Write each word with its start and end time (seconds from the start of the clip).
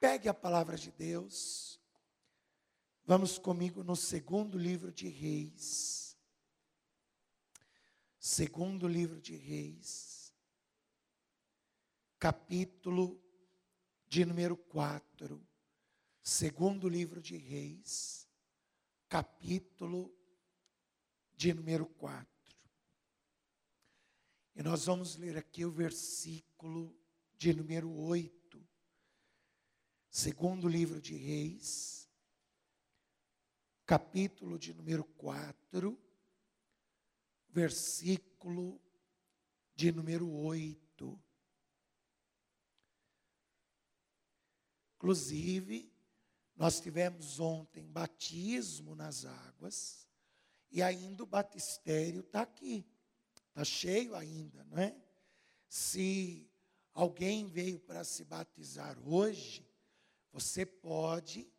Pegue 0.00 0.28
a 0.28 0.34
palavra 0.34 0.76
de 0.76 0.92
Deus. 0.92 1.80
Vamos 3.04 3.38
comigo 3.38 3.82
no 3.82 3.96
segundo 3.96 4.56
livro 4.56 4.92
de 4.92 5.08
Reis. 5.08 6.16
Segundo 8.18 8.86
livro 8.86 9.20
de 9.20 9.36
Reis. 9.36 10.32
Capítulo 12.18 13.20
de 14.06 14.24
número 14.24 14.56
4. 14.56 15.44
Segundo 16.22 16.88
livro 16.88 17.20
de 17.20 17.36
Reis. 17.36 18.28
Capítulo 19.08 20.14
de 21.34 21.54
número 21.54 21.86
4. 21.86 22.28
E 24.54 24.62
nós 24.62 24.84
vamos 24.84 25.16
ler 25.16 25.36
aqui 25.36 25.64
o 25.64 25.70
versículo 25.72 26.96
de 27.36 27.54
número 27.54 27.90
8. 27.90 28.37
Segundo 30.20 30.66
livro 30.66 31.00
de 31.00 31.14
Reis, 31.14 32.10
capítulo 33.86 34.58
de 34.58 34.74
número 34.74 35.04
4, 35.04 35.96
versículo 37.50 38.80
de 39.76 39.92
número 39.92 40.28
8. 40.28 41.22
Inclusive, 44.96 45.88
nós 46.56 46.80
tivemos 46.80 47.38
ontem 47.38 47.86
batismo 47.86 48.96
nas 48.96 49.24
águas, 49.24 50.04
e 50.68 50.82
ainda 50.82 51.22
o 51.22 51.26
batistério 51.26 52.22
está 52.22 52.42
aqui, 52.42 52.84
está 53.50 53.64
cheio 53.64 54.16
ainda, 54.16 54.64
não 54.64 54.78
é? 54.78 55.00
Se 55.68 56.50
alguém 56.92 57.46
veio 57.46 57.78
para 57.78 58.02
se 58.02 58.24
batizar 58.24 58.98
hoje, 59.08 59.67
você 60.32 60.64
pode 60.64 61.50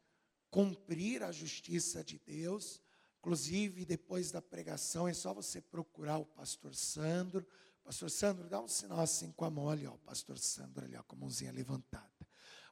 cumprir 0.50 1.24
a 1.24 1.32
justiça 1.32 2.04
de 2.04 2.20
Deus. 2.20 2.82
Inclusive, 3.20 3.86
depois 3.86 4.32
da 4.32 4.42
pregação, 4.42 5.08
é 5.08 5.14
só 5.14 5.34
você 5.34 5.62
procurar 5.62 6.18
o 6.18 6.26
pastor 6.26 6.74
Sandro. 6.74 7.46
Pastor 7.84 8.10
Sandro, 8.10 8.48
dá 8.48 8.62
um 8.62 8.68
sinal 8.68 9.00
assim 9.00 9.32
com 9.32 9.46
a 9.46 9.50
mão 9.50 9.70
ali, 9.70 9.86
ó, 9.86 9.98
pastor 9.98 10.38
Sandro 10.38 10.86
ali, 10.86 10.96
ó, 10.96 11.04
com 11.04 11.16
a 11.16 11.20
mãozinha 11.20 11.52
levantada. 11.52 12.10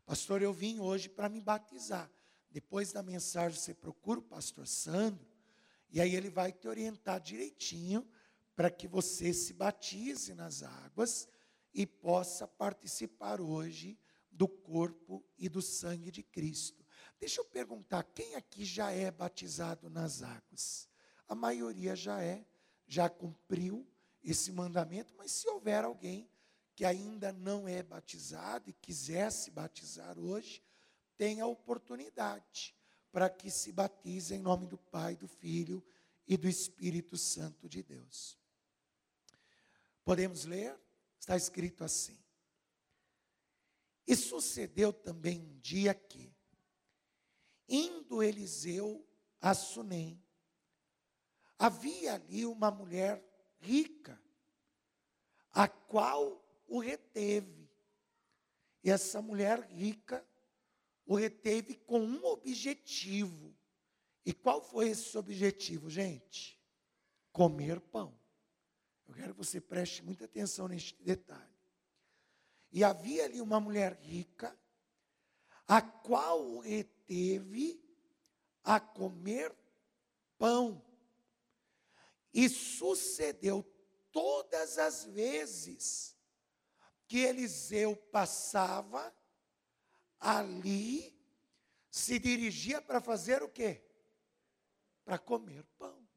Pastor, 0.06 0.42
eu 0.42 0.54
vim 0.54 0.80
hoje 0.80 1.10
para 1.10 1.28
me 1.28 1.42
batizar. 1.42 2.10
Depois 2.50 2.92
da 2.94 3.04
mensagem, 3.04 3.60
você 3.60 3.74
procura 3.74 4.20
o 4.20 4.24
pastor 4.24 4.66
Sandro, 4.68 5.28
e 5.90 6.00
aí 6.00 6.16
ele 6.16 6.30
vai 6.30 6.52
te 6.52 6.68
orientar 6.68 7.20
direitinho 7.20 8.08
para 8.56 8.70
que 8.70 8.88
você 8.88 9.34
se 9.34 9.54
batize 9.54 10.34
nas 10.34 10.64
águas 10.64 11.28
e 11.74 11.86
possa 11.86 12.48
participar 12.48 13.40
hoje 13.40 13.98
do 14.38 14.48
corpo 14.48 15.26
e 15.36 15.50
do 15.50 15.64
sangue 15.64 16.12
de 16.12 16.22
Cristo. 16.22 16.86
Deixa 17.20 17.42
eu 17.42 17.46
perguntar, 17.46 18.04
quem 18.04 18.36
aqui 18.36 18.64
já 18.64 18.92
é 18.92 19.10
batizado 19.10 19.90
nas 19.90 20.22
águas? 20.22 20.88
A 21.28 21.34
maioria 21.34 21.96
já 21.96 22.22
é, 22.22 22.46
já 22.88 23.10
cumpriu 23.10 23.86
esse 24.24 24.52
mandamento, 24.52 25.14
mas 25.18 25.32
se 25.32 25.50
houver 25.50 25.84
alguém 25.84 26.30
que 26.76 26.86
ainda 26.86 27.34
não 27.34 27.68
é 27.68 27.82
batizado 27.82 28.70
e 28.70 28.74
quiser 28.74 29.32
se 29.32 29.50
batizar 29.50 30.20
hoje, 30.20 30.64
tem 31.18 31.42
a 31.42 31.48
oportunidade 31.48 32.76
para 33.12 33.28
que 33.32 33.50
se 33.50 33.72
batize 33.72 34.36
em 34.36 34.40
nome 34.40 34.68
do 34.68 34.78
Pai, 34.78 35.16
do 35.16 35.28
Filho 35.28 35.84
e 36.28 36.38
do 36.38 36.48
Espírito 36.48 37.18
Santo 37.18 37.68
de 37.68 37.82
Deus. 37.82 38.38
Podemos 40.04 40.46
ler? 40.46 40.80
Está 41.20 41.36
escrito 41.36 41.84
assim: 41.84 42.18
e 44.08 44.16
sucedeu 44.16 44.94
também 44.94 45.42
um 45.42 45.60
dia 45.60 45.94
que, 45.94 46.34
indo 47.68 48.24
Eliseu 48.24 49.06
a 49.42 49.54
Sunem, 49.54 50.24
havia 51.60 52.14
ali 52.14 52.46
uma 52.46 52.72
mulher 52.72 53.22
rica, 53.60 54.20
a 55.52 55.68
qual 55.68 56.42
o 56.68 56.80
reteve. 56.80 57.70
E 58.82 58.90
essa 58.90 59.22
mulher 59.22 59.60
rica 59.70 60.26
o 61.06 61.16
reteve 61.16 61.76
com 61.76 62.00
um 62.00 62.26
objetivo. 62.26 63.54
E 64.26 64.34
qual 64.34 64.62
foi 64.62 64.90
esse 64.90 65.18
objetivo, 65.18 65.90
gente? 65.90 66.58
Comer 67.32 67.82
pão. 67.82 68.18
Eu 69.08 69.14
quero 69.14 69.34
que 69.34 69.38
você 69.38 69.60
preste 69.60 70.04
muita 70.04 70.26
atenção 70.26 70.68
neste 70.68 71.02
detalhe. 71.02 71.57
E 72.78 72.84
havia 72.84 73.26
ali 73.26 73.42
uma 73.42 73.60
mulher 73.60 73.94
rica, 74.04 74.56
a 75.68 75.82
qual 75.82 76.60
reteve 76.60 77.84
a 78.64 78.80
comer 78.80 79.52
pão. 80.38 80.86
E 82.32 82.48
sucedeu 82.48 83.64
todas 84.12 84.78
as 84.78 85.06
vezes 85.06 86.16
que 87.08 87.18
Eliseu 87.18 87.96
passava 88.12 89.12
ali, 90.20 91.20
se 91.90 92.20
dirigia 92.20 92.80
para 92.80 93.02
fazer 93.02 93.42
o 93.42 93.50
quê? 93.50 93.84
Para 95.04 95.18
comer 95.18 95.64
pão. 95.80 96.08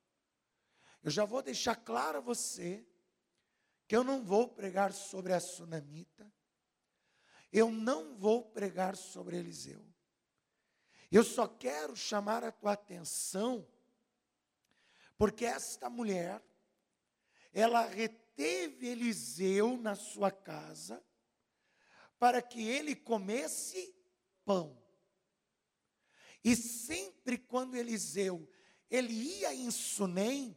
Eu 1.03 1.11
já 1.11 1.25
vou 1.25 1.41
deixar 1.41 1.77
claro 1.77 2.19
a 2.19 2.21
você 2.21 2.87
que 3.89 3.97
eu 3.97 4.05
não 4.05 4.23
vou 4.23 4.47
pregar 4.47 4.93
sobre 4.93 5.33
a 5.33 5.41
sunamita, 5.41 6.31
eu 7.53 7.71
não 7.71 8.15
vou 8.15 8.45
pregar 8.45 8.97
sobre 8.97 9.37
Eliseu. 9.37 9.85
Eu 11.11 11.25
só 11.25 11.49
quero 11.49 11.97
chamar 11.97 12.45
a 12.45 12.53
tua 12.53 12.73
atenção, 12.73 13.67
porque 15.19 15.45
esta 15.45 15.91
mulher, 15.91 16.41
ela 17.53 17.85
reteve 17.87 18.87
Eliseu 18.87 19.77
na 19.77 19.97
sua 19.97 20.31
casa, 20.31 21.03
para 22.19 22.41
que 22.41 22.63
ele 22.63 22.95
comesse 22.95 23.95
pão. 24.45 24.81
E 26.45 26.55
sempre 26.55 27.37
quando 27.37 27.77
Eliseu, 27.77 28.49
ele 28.89 29.13
ia 29.13 29.55
em 29.55 29.71
Sunem, 29.71 30.57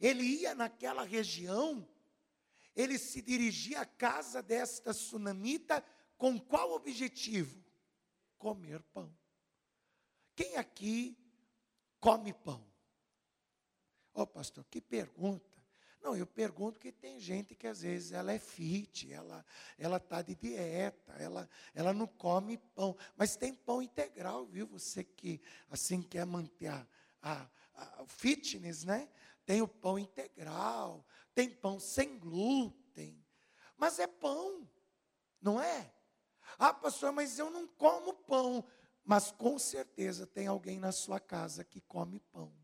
ele 0.00 0.22
ia 0.22 0.54
naquela 0.54 1.04
região, 1.04 1.88
ele 2.74 2.98
se 2.98 3.22
dirigia 3.22 3.80
à 3.80 3.86
casa 3.86 4.42
desta 4.42 4.92
sunamita 4.92 5.84
com 6.16 6.38
qual 6.38 6.72
objetivo? 6.72 7.62
Comer 8.38 8.82
pão. 8.92 9.14
Quem 10.34 10.56
aqui 10.56 11.16
come 12.00 12.32
pão? 12.32 12.64
Ô 14.12 14.22
oh, 14.22 14.26
pastor, 14.26 14.64
que 14.70 14.80
pergunta. 14.80 15.54
Não, 16.04 16.14
eu 16.14 16.26
pergunto 16.26 16.78
que 16.78 16.92
tem 16.92 17.18
gente 17.18 17.54
que 17.54 17.66
às 17.66 17.80
vezes 17.80 18.12
ela 18.12 18.30
é 18.30 18.38
fit, 18.38 19.10
ela 19.10 19.42
ela 19.78 19.96
está 19.96 20.20
de 20.20 20.34
dieta, 20.34 21.12
ela, 21.14 21.48
ela 21.74 21.94
não 21.94 22.06
come 22.06 22.58
pão, 22.58 22.94
mas 23.16 23.36
tem 23.36 23.54
pão 23.54 23.80
integral, 23.80 24.44
viu? 24.44 24.66
Você 24.66 25.02
que 25.02 25.40
assim 25.70 26.02
quer 26.02 26.26
manter 26.26 26.66
a, 26.66 26.86
a, 27.22 27.48
a 27.74 28.06
fitness, 28.06 28.84
né? 28.84 29.08
Tem 29.46 29.62
o 29.62 29.68
pão 29.68 29.98
integral, 29.98 31.06
tem 31.34 31.50
pão 31.50 31.80
sem 31.80 32.18
glúten, 32.18 33.24
mas 33.76 33.98
é 33.98 34.06
pão, 34.06 34.68
não 35.40 35.60
é? 35.60 35.92
Ah, 36.58 36.72
pastor, 36.72 37.12
mas 37.12 37.38
eu 37.38 37.50
não 37.50 37.66
como 37.66 38.14
pão. 38.14 38.64
Mas 39.04 39.30
com 39.30 39.58
certeza 39.58 40.26
tem 40.26 40.46
alguém 40.46 40.78
na 40.78 40.90
sua 40.90 41.20
casa 41.20 41.62
que 41.62 41.80
come 41.82 42.20
pão. 42.20 42.54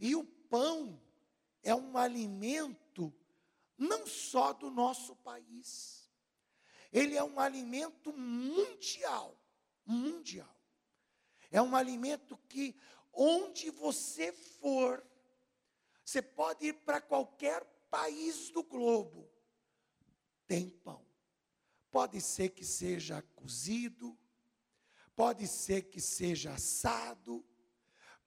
E 0.00 0.16
o 0.16 0.24
pão 0.24 1.00
é 1.62 1.74
um 1.74 1.96
alimento 1.96 3.14
não 3.78 4.06
só 4.06 4.52
do 4.52 4.70
nosso 4.70 5.14
país. 5.16 6.10
Ele 6.92 7.16
é 7.16 7.22
um 7.22 7.38
alimento 7.38 8.12
mundial, 8.12 9.38
mundial. 9.84 10.56
É 11.50 11.60
um 11.60 11.76
alimento 11.76 12.36
que 12.48 12.74
onde 13.12 13.70
você 13.70 14.32
for, 14.32 15.04
você 16.06 16.22
pode 16.22 16.68
ir 16.68 16.72
para 16.72 17.00
qualquer 17.00 17.64
país 17.90 18.48
do 18.50 18.62
globo, 18.62 19.28
tem 20.46 20.70
pão. 20.70 21.04
Pode 21.90 22.20
ser 22.20 22.50
que 22.50 22.64
seja 22.64 23.20
cozido, 23.34 24.16
pode 25.16 25.48
ser 25.48 25.82
que 25.82 26.00
seja 26.00 26.52
assado, 26.52 27.44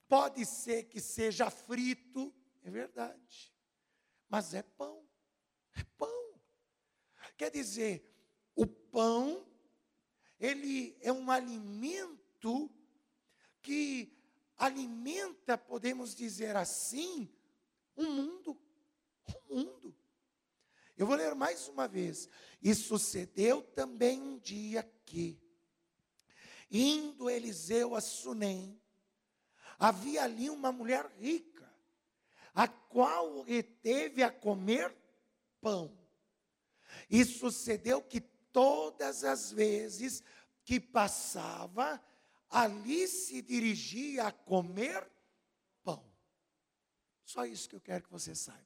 pode 0.09 0.45
ser 0.45 0.89
que 0.89 0.99
seja 0.99 1.49
frito, 1.49 2.35
é 2.63 2.69
verdade. 2.69 3.55
Mas 4.27 4.53
é 4.53 4.61
pão, 4.61 5.07
é 5.73 5.83
pão. 5.97 6.41
Quer 7.37 7.49
dizer, 7.49 8.13
o 8.53 8.67
pão, 8.67 9.47
ele 10.37 10.97
é 10.99 11.13
um 11.13 11.31
alimento 11.31 12.69
que 13.61 14.21
alimenta, 14.57 15.57
podemos 15.57 16.13
dizer 16.13 16.57
assim, 16.57 17.33
o 17.95 18.03
mundo. 18.03 18.57
O 19.47 19.55
mundo. 19.55 19.95
Eu 20.97 21.07
vou 21.07 21.15
ler 21.15 21.33
mais 21.33 21.67
uma 21.67 21.87
vez. 21.87 22.27
E 22.61 22.75
sucedeu 22.75 23.61
também 23.61 24.21
um 24.21 24.37
dia 24.37 24.83
que, 25.05 25.39
Indo 26.69 27.29
Eliseu 27.29 27.95
a 27.95 28.01
Sunem, 28.01 28.79
havia 29.79 30.23
ali 30.23 30.49
uma 30.49 30.71
mulher 30.71 31.09
rica, 31.17 31.73
a 32.53 32.67
qual 32.67 33.41
reteve 33.41 34.21
a 34.21 34.29
comer 34.29 34.95
pão. 35.61 35.97
E 37.09 37.23
sucedeu 37.23 38.01
que 38.01 38.19
todas 38.19 39.23
as 39.23 39.51
vezes 39.51 40.21
que 40.65 40.79
passava, 40.79 41.99
ali 42.49 43.07
se 43.07 43.41
dirigia 43.41 44.27
a 44.27 44.31
comer. 44.31 45.09
Só 47.29 47.45
isso 47.45 47.69
que 47.69 47.75
eu 47.75 47.79
quero 47.79 48.05
que 48.05 48.11
você 48.11 48.33
saiba. 48.33 48.65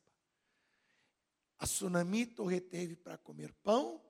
A 1.59 1.65
Sunamita 1.65 2.41
o 2.41 2.45
reteve 2.45 2.95
para 2.95 3.17
comer 3.17 3.51
pão, 3.55 4.01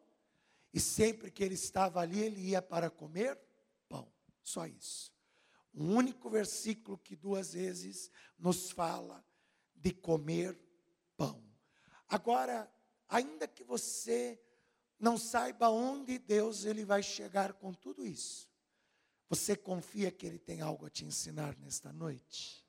e 0.72 0.80
sempre 0.80 1.32
que 1.32 1.44
ele 1.44 1.56
estava 1.56 2.00
ali, 2.00 2.20
ele 2.20 2.40
ia 2.40 2.62
para 2.62 2.88
comer 2.92 3.36
pão. 3.90 4.14
Só 4.44 4.68
isso. 4.68 5.12
Um 5.74 5.96
único 5.96 6.30
versículo 6.30 7.00
que 7.00 7.16
duas 7.16 7.54
vezes 7.54 8.12
nos 8.38 8.70
fala 8.70 9.26
de 9.74 9.92
comer 9.92 10.56
pão. 11.18 11.44
Agora, 12.08 12.72
ainda 13.10 13.48
que 13.48 13.64
você 13.64 14.40
não 15.00 15.18
saiba 15.18 15.68
onde 15.70 16.20
Deus 16.20 16.64
ele 16.64 16.86
vai 16.86 17.02
chegar 17.02 17.54
com 17.54 17.74
tudo 17.74 18.06
isso, 18.06 18.48
você 19.28 19.56
confia 19.56 20.12
que 20.12 20.28
ele 20.28 20.38
tem 20.38 20.62
algo 20.62 20.86
a 20.86 20.92
te 20.92 21.06
ensinar 21.06 21.58
nesta 21.58 21.92
noite? 21.92 22.63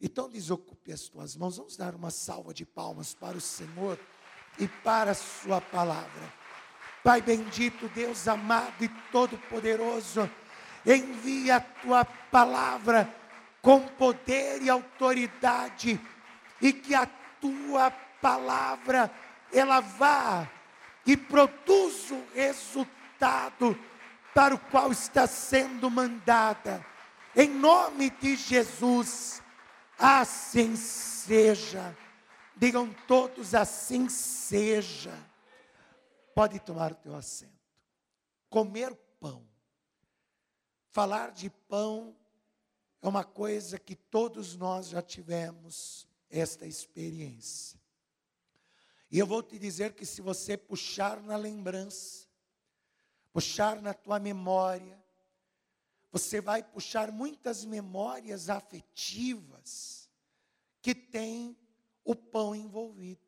Então 0.00 0.30
desocupe 0.30 0.92
as 0.92 1.02
tuas 1.02 1.36
mãos, 1.36 1.58
vamos 1.58 1.76
dar 1.76 1.94
uma 1.94 2.10
salva 2.10 2.54
de 2.54 2.64
palmas 2.64 3.12
para 3.12 3.36
o 3.36 3.40
Senhor 3.40 3.98
e 4.58 4.66
para 4.66 5.10
a 5.10 5.14
sua 5.14 5.60
palavra. 5.60 6.32
Pai 7.04 7.20
bendito, 7.20 7.88
Deus 7.88 8.26
amado 8.26 8.82
e 8.82 8.88
todo-poderoso, 9.12 10.28
envia 10.86 11.56
a 11.56 11.60
tua 11.60 12.04
palavra 12.04 13.14
com 13.60 13.80
poder 13.80 14.62
e 14.62 14.70
autoridade 14.70 16.00
e 16.60 16.72
que 16.72 16.94
a 16.94 17.06
tua 17.40 17.90
palavra 17.90 19.10
ela 19.52 19.80
vá 19.80 20.48
e 21.06 21.16
produza 21.16 22.14
o 22.14 22.26
resultado 22.34 23.78
para 24.34 24.54
o 24.54 24.58
qual 24.58 24.92
está 24.92 25.26
sendo 25.26 25.90
mandada. 25.90 26.84
Em 27.34 27.48
nome 27.48 28.10
de 28.10 28.36
Jesus, 28.36 29.42
assim 30.00 30.74
seja. 30.76 31.96
Digam 32.56 32.92
todos 33.06 33.54
assim 33.54 34.08
seja. 34.08 35.12
Pode 36.34 36.58
tomar 36.60 36.92
o 36.92 36.96
teu 36.96 37.14
assento. 37.14 37.52
Comer 38.48 38.94
pão. 39.20 39.46
Falar 40.90 41.30
de 41.30 41.50
pão 41.50 42.16
é 43.02 43.08
uma 43.08 43.24
coisa 43.24 43.78
que 43.78 43.94
todos 43.94 44.56
nós 44.56 44.88
já 44.88 45.00
tivemos 45.00 46.08
esta 46.28 46.66
experiência. 46.66 47.78
E 49.10 49.18
eu 49.18 49.26
vou 49.26 49.42
te 49.42 49.58
dizer 49.58 49.94
que 49.94 50.06
se 50.06 50.20
você 50.20 50.56
puxar 50.56 51.20
na 51.20 51.36
lembrança, 51.36 52.28
puxar 53.32 53.80
na 53.82 53.92
tua 53.92 54.20
memória, 54.20 54.99
você 56.10 56.40
vai 56.40 56.62
puxar 56.62 57.12
muitas 57.12 57.64
memórias 57.64 58.48
afetivas 58.48 60.08
que 60.82 60.94
tem 60.94 61.56
o 62.04 62.14
pão 62.14 62.54
envolvido. 62.54 63.20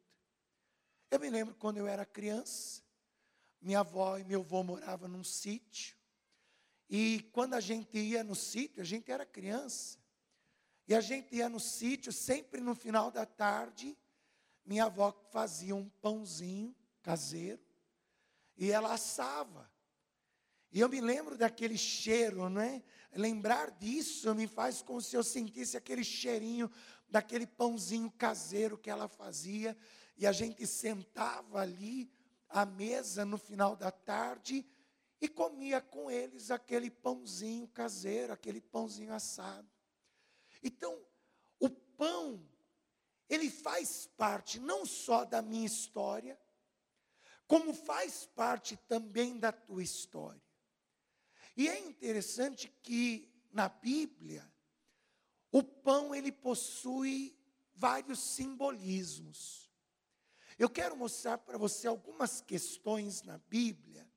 Eu 1.10 1.20
me 1.20 1.30
lembro 1.30 1.54
quando 1.54 1.76
eu 1.76 1.86
era 1.86 2.04
criança, 2.04 2.82
minha 3.60 3.80
avó 3.80 4.18
e 4.18 4.24
meu 4.24 4.40
avô 4.40 4.62
moravam 4.62 5.08
num 5.08 5.24
sítio, 5.24 5.96
e 6.88 7.20
quando 7.32 7.54
a 7.54 7.60
gente 7.60 7.96
ia 7.98 8.24
no 8.24 8.34
sítio, 8.34 8.82
a 8.82 8.84
gente 8.84 9.10
era 9.10 9.24
criança, 9.24 9.98
e 10.86 10.94
a 10.94 11.00
gente 11.00 11.34
ia 11.34 11.48
no 11.48 11.60
sítio, 11.60 12.12
sempre 12.12 12.60
no 12.60 12.74
final 12.74 13.10
da 13.10 13.24
tarde, 13.24 13.96
minha 14.64 14.84
avó 14.84 15.12
fazia 15.30 15.74
um 15.74 15.88
pãozinho 15.88 16.74
caseiro 17.02 17.62
e 18.56 18.70
ela 18.70 18.92
assava. 18.92 19.70
E 20.72 20.80
eu 20.80 20.88
me 20.88 21.00
lembro 21.00 21.36
daquele 21.36 21.76
cheiro, 21.76 22.48
né? 22.48 22.82
Lembrar 23.12 23.70
disso 23.72 24.34
me 24.34 24.46
faz 24.46 24.80
como 24.80 25.02
se 25.02 25.14
eu 25.14 25.22
sentisse 25.22 25.76
aquele 25.76 26.02
cheirinho 26.02 26.70
daquele 27.10 27.46
pãozinho 27.46 28.10
caseiro 28.10 28.78
que 28.78 28.88
ela 28.88 29.06
fazia. 29.06 29.76
E 30.16 30.26
a 30.26 30.32
gente 30.32 30.66
sentava 30.66 31.60
ali 31.60 32.10
à 32.48 32.64
mesa 32.64 33.22
no 33.22 33.36
final 33.36 33.76
da 33.76 33.90
tarde 33.90 34.66
e 35.20 35.28
comia 35.28 35.78
com 35.80 36.10
eles 36.10 36.50
aquele 36.50 36.90
pãozinho 36.90 37.68
caseiro, 37.68 38.32
aquele 38.32 38.60
pãozinho 38.60 39.12
assado. 39.12 39.68
Então, 40.62 40.98
o 41.60 41.68
pão 41.68 42.48
ele 43.28 43.50
faz 43.50 44.06
parte 44.16 44.58
não 44.58 44.86
só 44.86 45.24
da 45.24 45.42
minha 45.42 45.66
história, 45.66 46.40
como 47.46 47.74
faz 47.74 48.26
parte 48.34 48.76
também 48.88 49.38
da 49.38 49.52
tua 49.52 49.82
história. 49.82 50.51
E 51.56 51.68
é 51.68 51.78
interessante 51.78 52.68
que 52.82 53.30
na 53.52 53.68
Bíblia 53.68 54.50
o 55.50 55.62
pão 55.62 56.14
ele 56.14 56.32
possui 56.32 57.36
vários 57.74 58.18
simbolismos. 58.18 59.70
Eu 60.58 60.68
quero 60.70 60.96
mostrar 60.96 61.38
para 61.38 61.58
você 61.58 61.86
algumas 61.86 62.40
questões 62.40 63.22
na 63.22 63.38
Bíblia 63.38 64.10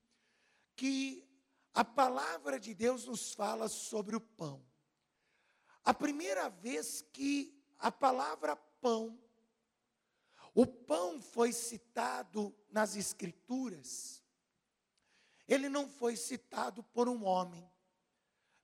que 0.76 1.28
a 1.74 1.84
palavra 1.84 2.60
de 2.60 2.74
Deus 2.74 3.06
nos 3.06 3.34
fala 3.34 3.68
sobre 3.68 4.16
o 4.16 4.22
pão. 4.22 4.66
A 5.84 5.94
primeira 5.94 6.50
vez 6.50 7.02
que 7.14 7.56
a 7.78 7.92
palavra 7.92 8.56
pão. 8.56 9.20
O 10.54 10.66
pão 10.66 11.22
foi 11.22 11.52
citado 11.52 12.56
nas 12.70 12.96
Escrituras. 12.96 14.24
Ele 15.48 15.70
não 15.70 15.88
foi 15.88 16.16
citado 16.16 16.84
por 16.84 17.08
um 17.08 17.26
homem, 17.26 17.70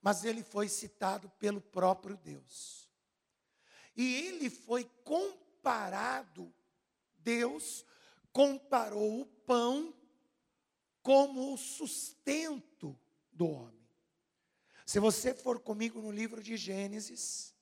mas 0.01 0.25
ele 0.25 0.43
foi 0.43 0.67
citado 0.67 1.29
pelo 1.31 1.61
próprio 1.61 2.17
Deus. 2.17 2.89
E 3.95 4.15
ele 4.15 4.49
foi 4.49 4.85
comparado, 5.03 6.53
Deus 7.17 7.85
comparou 8.31 9.21
o 9.21 9.25
pão 9.25 9.93
como 11.03 11.53
o 11.53 11.57
sustento 11.57 12.97
do 13.31 13.47
homem. 13.47 13.81
Se 14.85 14.99
você 14.99 15.33
for 15.33 15.59
comigo 15.59 16.01
no 16.01 16.11
livro 16.11 16.41
de 16.41 16.57
Gênesis, 16.57 17.53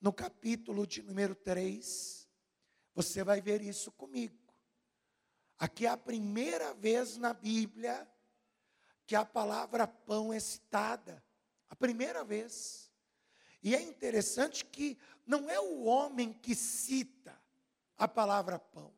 no 0.00 0.12
capítulo 0.12 0.86
de 0.86 1.02
número 1.02 1.34
3, 1.34 2.28
você 2.94 3.22
vai 3.22 3.40
ver 3.40 3.62
isso 3.62 3.90
comigo. 3.92 4.36
Aqui 5.58 5.86
é 5.86 5.90
a 5.90 5.96
primeira 5.96 6.74
vez 6.74 7.16
na 7.16 7.32
Bíblia 7.32 8.08
que 9.06 9.14
a 9.14 9.24
palavra 9.24 9.86
pão 9.86 10.32
é 10.32 10.40
citada. 10.40 11.22
A 11.68 11.76
primeira 11.76 12.24
vez. 12.24 12.90
E 13.62 13.74
é 13.74 13.80
interessante 13.80 14.64
que 14.64 14.98
não 15.26 15.50
é 15.50 15.58
o 15.58 15.84
homem 15.84 16.32
que 16.32 16.54
cita 16.54 17.40
a 17.96 18.06
palavra 18.06 18.58
pão, 18.58 18.92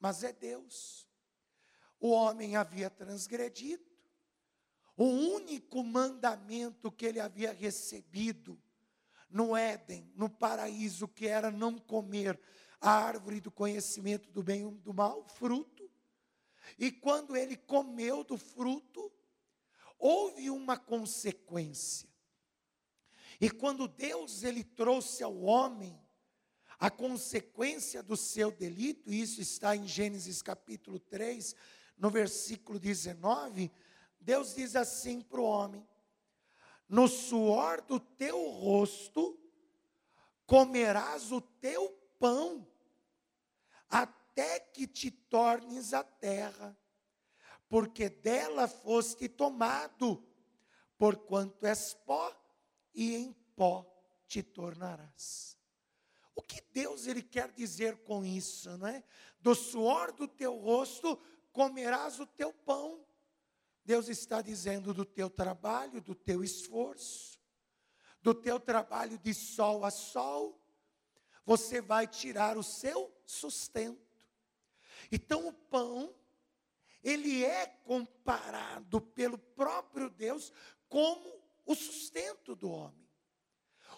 mas 0.00 0.24
é 0.24 0.32
Deus. 0.32 1.06
O 2.00 2.10
homem 2.10 2.56
havia 2.56 2.90
transgredido. 2.90 3.84
O 4.96 5.04
único 5.04 5.82
mandamento 5.82 6.90
que 6.90 7.06
ele 7.06 7.20
havia 7.20 7.52
recebido 7.52 8.60
no 9.28 9.56
Éden, 9.56 10.12
no 10.14 10.30
paraíso, 10.30 11.08
que 11.08 11.26
era 11.26 11.50
não 11.50 11.78
comer 11.78 12.38
a 12.80 12.90
árvore 12.90 13.40
do 13.40 13.50
conhecimento 13.50 14.30
do 14.30 14.42
bem 14.42 14.68
e 14.68 14.70
do 14.70 14.94
mal, 14.94 15.24
fruto. 15.24 15.90
E 16.78 16.92
quando 16.92 17.36
ele 17.36 17.56
comeu 17.56 18.22
do 18.22 18.36
fruto, 18.36 19.10
houve 20.06 20.50
uma 20.50 20.76
consequência. 20.76 22.06
E 23.40 23.48
quando 23.48 23.88
Deus 23.88 24.42
ele 24.42 24.62
trouxe 24.62 25.24
ao 25.24 25.34
homem 25.40 25.98
a 26.78 26.90
consequência 26.90 28.02
do 28.02 28.14
seu 28.14 28.50
delito, 28.50 29.10
isso 29.10 29.40
está 29.40 29.74
em 29.74 29.88
Gênesis 29.88 30.42
capítulo 30.42 31.00
3, 31.00 31.56
no 31.96 32.10
versículo 32.10 32.78
19, 32.78 33.72
Deus 34.20 34.54
diz 34.54 34.76
assim 34.76 35.22
para 35.22 35.40
o 35.40 35.44
homem: 35.44 35.88
no 36.86 37.08
suor 37.08 37.80
do 37.80 37.98
teu 37.98 38.50
rosto 38.50 39.40
comerás 40.44 41.32
o 41.32 41.40
teu 41.40 41.88
pão, 42.18 42.68
até 43.88 44.60
que 44.60 44.86
te 44.86 45.10
tornes 45.10 45.94
a 45.94 46.04
terra, 46.04 46.76
porque 47.68 48.08
dela 48.08 48.68
foste 48.68 49.28
tomado, 49.28 50.22
porquanto 50.98 51.66
és 51.66 51.94
pó, 51.94 52.34
e 52.94 53.14
em 53.14 53.32
pó 53.56 53.84
te 54.26 54.42
tornarás. 54.42 55.56
O 56.34 56.42
que 56.42 56.60
Deus 56.72 57.06
ele 57.06 57.22
quer 57.22 57.52
dizer 57.52 57.98
com 57.98 58.24
isso, 58.24 58.76
não 58.76 58.88
é? 58.88 59.04
Do 59.40 59.54
suor 59.54 60.12
do 60.12 60.26
teu 60.26 60.56
rosto 60.56 61.18
comerás 61.52 62.18
o 62.18 62.26
teu 62.26 62.52
pão. 62.52 63.04
Deus 63.84 64.08
está 64.08 64.40
dizendo 64.40 64.94
do 64.94 65.04
teu 65.04 65.28
trabalho, 65.28 66.00
do 66.00 66.14
teu 66.14 66.42
esforço, 66.42 67.38
do 68.22 68.34
teu 68.34 68.58
trabalho 68.58 69.18
de 69.18 69.34
sol 69.34 69.84
a 69.84 69.90
sol, 69.90 70.60
você 71.44 71.80
vai 71.80 72.06
tirar 72.06 72.56
o 72.56 72.62
seu 72.62 73.14
sustento. 73.26 74.00
Então 75.12 75.46
o 75.46 75.52
pão, 75.52 76.14
ele 77.04 77.44
é 77.44 77.66
comparado 77.84 79.00
pelo 79.00 79.38
próprio 79.38 80.08
Deus 80.08 80.50
como 80.88 81.40
o 81.66 81.74
sustento 81.74 82.56
do 82.56 82.70
homem. 82.70 83.04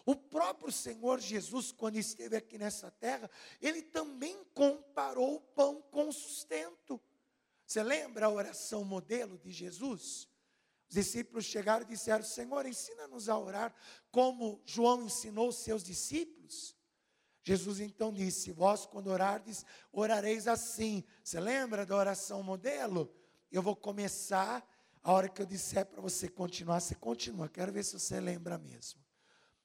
O 0.05 0.15
próprio 0.15 0.71
Senhor 0.71 1.19
Jesus, 1.19 1.73
quando 1.73 1.97
esteve 1.97 2.37
aqui 2.37 2.59
nessa 2.59 2.91
terra, 2.91 3.31
ele 3.61 3.83
também 3.83 4.45
comparou 4.55 5.37
o 5.37 5.41
pão 5.41 5.83
com 5.91 6.09
o 6.09 6.13
sustento. 6.13 7.01
Você 7.67 7.83
lembra 7.83 8.27
a 8.27 8.31
oração 8.31 8.85
modelo 8.85 9.37
de 9.39 9.51
Jesus? 9.51 10.29
Os 10.89 10.95
discípulos 10.95 11.45
chegaram 11.45 11.85
e 11.85 11.89
disseram: 11.89 12.23
Senhor, 12.23 12.67
ensina-nos 12.67 13.29
a 13.29 13.37
orar 13.37 13.75
como 14.13 14.63
João 14.65 15.03
ensinou 15.03 15.49
os 15.49 15.57
seus 15.57 15.83
discípulos. 15.83 16.76
Jesus 17.47 17.79
então 17.79 18.13
disse: 18.13 18.51
Vós, 18.51 18.85
quando 18.85 19.07
orardes, 19.07 19.65
orareis 19.93 20.49
assim. 20.49 21.05
Você 21.23 21.39
lembra 21.39 21.87
da 21.87 21.95
oração 21.95 22.43
modelo? 22.43 23.09
Eu 23.53 23.63
vou 23.63 23.77
começar, 23.77 24.69
a 25.01 25.13
hora 25.13 25.29
que 25.29 25.41
eu 25.41 25.47
disser 25.47 25.87
para 25.87 26.01
você 26.01 26.29
continuar, 26.29 26.81
você 26.81 26.97
continua. 26.97 27.49
Quero 27.49 27.71
ver 27.71 27.85
se 27.85 27.93
você 27.93 28.19
lembra 28.19 28.59
mesmo. 28.59 29.01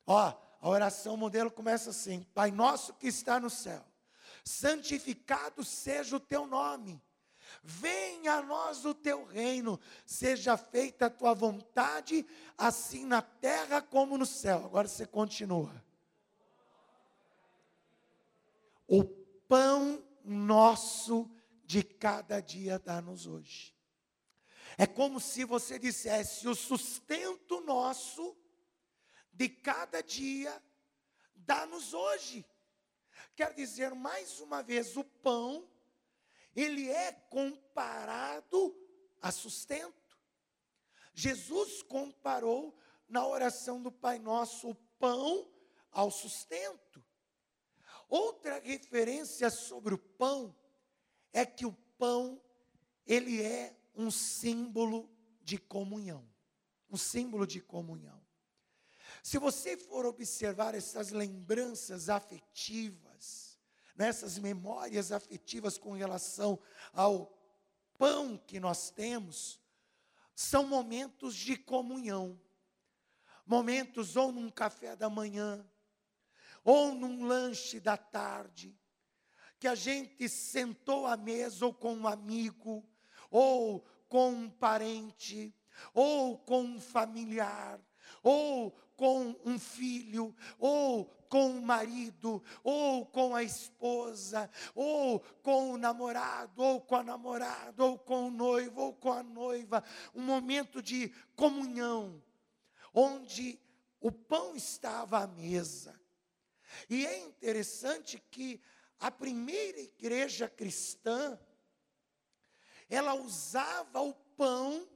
Ó, 0.06 0.32
a 0.62 0.70
oração 0.70 1.18
modelo 1.18 1.50
começa 1.50 1.90
assim: 1.90 2.22
Pai 2.36 2.52
nosso 2.52 2.94
que 2.94 3.08
está 3.08 3.40
no 3.40 3.50
céu, 3.50 3.84
santificado 4.46 5.66
seja 5.66 6.16
o 6.16 6.20
teu 6.20 6.46
nome 6.46 7.02
Venha 7.64 8.36
a 8.36 8.42
nós 8.42 8.86
o 8.86 8.94
teu 8.94 9.26
reino, 9.26 9.80
seja 10.06 10.56
feita 10.56 11.08
a 11.08 11.10
tua 11.10 11.34
vontade, 11.34 12.26
assim 12.58 13.06
na 13.06 13.22
terra 13.22 13.82
como 13.82 14.18
no 14.18 14.26
céu. 14.26 14.64
Agora 14.66 14.88
você 14.88 15.06
continua. 15.06 15.84
O 18.94 19.06
pão 19.48 20.06
nosso 20.22 21.32
de 21.64 21.82
cada 21.82 22.42
dia 22.42 22.78
dá-nos 22.78 23.26
hoje. 23.26 23.74
É 24.78 24.86
como 24.86 25.18
se 25.22 25.46
você 25.46 25.80
dissesse: 25.80 26.46
o 26.46 26.54
sustento 26.54 27.62
nosso 27.62 28.38
de 29.32 29.48
cada 29.48 30.04
dia 30.04 30.62
dá-nos 31.34 31.94
hoje. 31.94 32.46
Quer 33.34 33.54
dizer, 33.54 33.96
mais 33.96 34.42
uma 34.42 34.62
vez, 34.62 34.98
o 34.98 35.06
pão 35.06 35.66
ele 36.54 36.90
é 36.90 37.14
comparado 37.14 38.76
a 39.22 39.32
sustento. 39.32 40.20
Jesus 41.14 41.82
comparou 41.82 42.78
na 43.08 43.26
oração 43.26 43.82
do 43.82 43.90
Pai 43.90 44.20
Nosso 44.20 44.72
o 44.72 44.76
pão 45.00 45.50
ao 45.94 46.12
sustento. 46.12 47.02
Outra 48.12 48.60
referência 48.60 49.50
sobre 49.50 49.94
o 49.94 49.98
pão 49.98 50.54
é 51.32 51.46
que 51.46 51.66
o 51.66 51.72
pão 51.98 52.42
ele 53.06 53.42
é 53.42 53.74
um 53.96 54.12
símbolo 54.12 55.10
de 55.42 55.58
comunhão, 55.58 56.30
um 56.90 56.98
símbolo 56.98 57.48
de 57.48 57.62
comunhão. 57.62 58.22
Se 59.24 59.38
você 59.38 59.78
for 59.78 60.06
observar 60.06 60.76
essas 60.76 61.12
lembranças 61.12 62.10
afetivas, 62.10 63.58
nessas 63.96 64.38
memórias 64.38 65.14
afetivas 65.14 65.78
com 65.78 65.94
relação 65.94 66.60
ao 66.92 67.32
pão 67.98 68.38
que 68.38 68.60
nós 68.60 68.90
temos, 68.90 69.58
são 70.36 70.68
momentos 70.68 71.34
de 71.34 71.56
comunhão. 71.56 72.38
Momentos 73.46 74.18
ou 74.18 74.34
num 74.34 74.50
café 74.50 74.98
da 74.98 75.10
manhã, 75.10 75.66
ou 76.64 76.94
num 76.94 77.26
lanche 77.26 77.80
da 77.80 77.98
tarde, 77.98 78.78
que 79.60 79.68
a 79.68 79.76
gente 79.76 80.28
sentou 80.28 81.06
à 81.06 81.16
mesa 81.16 81.66
ou 81.66 81.74
com 81.74 81.94
um 81.94 82.08
amigo, 82.08 82.84
ou 83.30 83.86
com 84.10 84.32
um 84.32 84.50
parente, 84.50 85.54
ou 85.94 86.38
com 86.38 86.64
um 86.64 86.80
familiar, 86.80 87.80
ou 88.24 88.72
com 88.96 89.36
um 89.46 89.58
filho, 89.58 90.36
ou 90.60 91.06
com 91.30 91.58
o 91.58 91.62
marido, 91.62 92.44
ou 92.64 93.06
com 93.06 93.34
a 93.34 93.42
esposa, 93.42 94.50
ou 94.76 95.22
com 95.42 95.72
o 95.72 95.78
namorado, 95.78 96.62
ou 96.62 96.82
com 96.82 96.96
a 96.96 97.04
namorada, 97.04 97.86
ou 97.86 97.98
com 97.98 98.28
o 98.28 98.32
noivo, 98.32 98.82
ou 98.82 98.94
com 98.94 99.14
a 99.14 99.24
noiva, 99.24 99.84
um 100.14 100.24
momento 100.24 100.82
de 100.82 101.08
comunhão, 101.36 102.22
onde 102.94 103.58
o 104.02 104.12
pão 104.12 104.56
estava 104.56 105.20
à 105.20 105.28
mesa. 105.28 106.01
E 106.90 107.06
é 107.06 107.20
interessante 107.20 108.22
que 108.32 108.62
a 109.00 109.10
primeira 109.10 109.80
igreja 109.80 110.48
cristã, 110.48 111.40
ela 112.90 113.16
usava 113.16 114.02
o 114.02 114.14
pão 114.14 114.88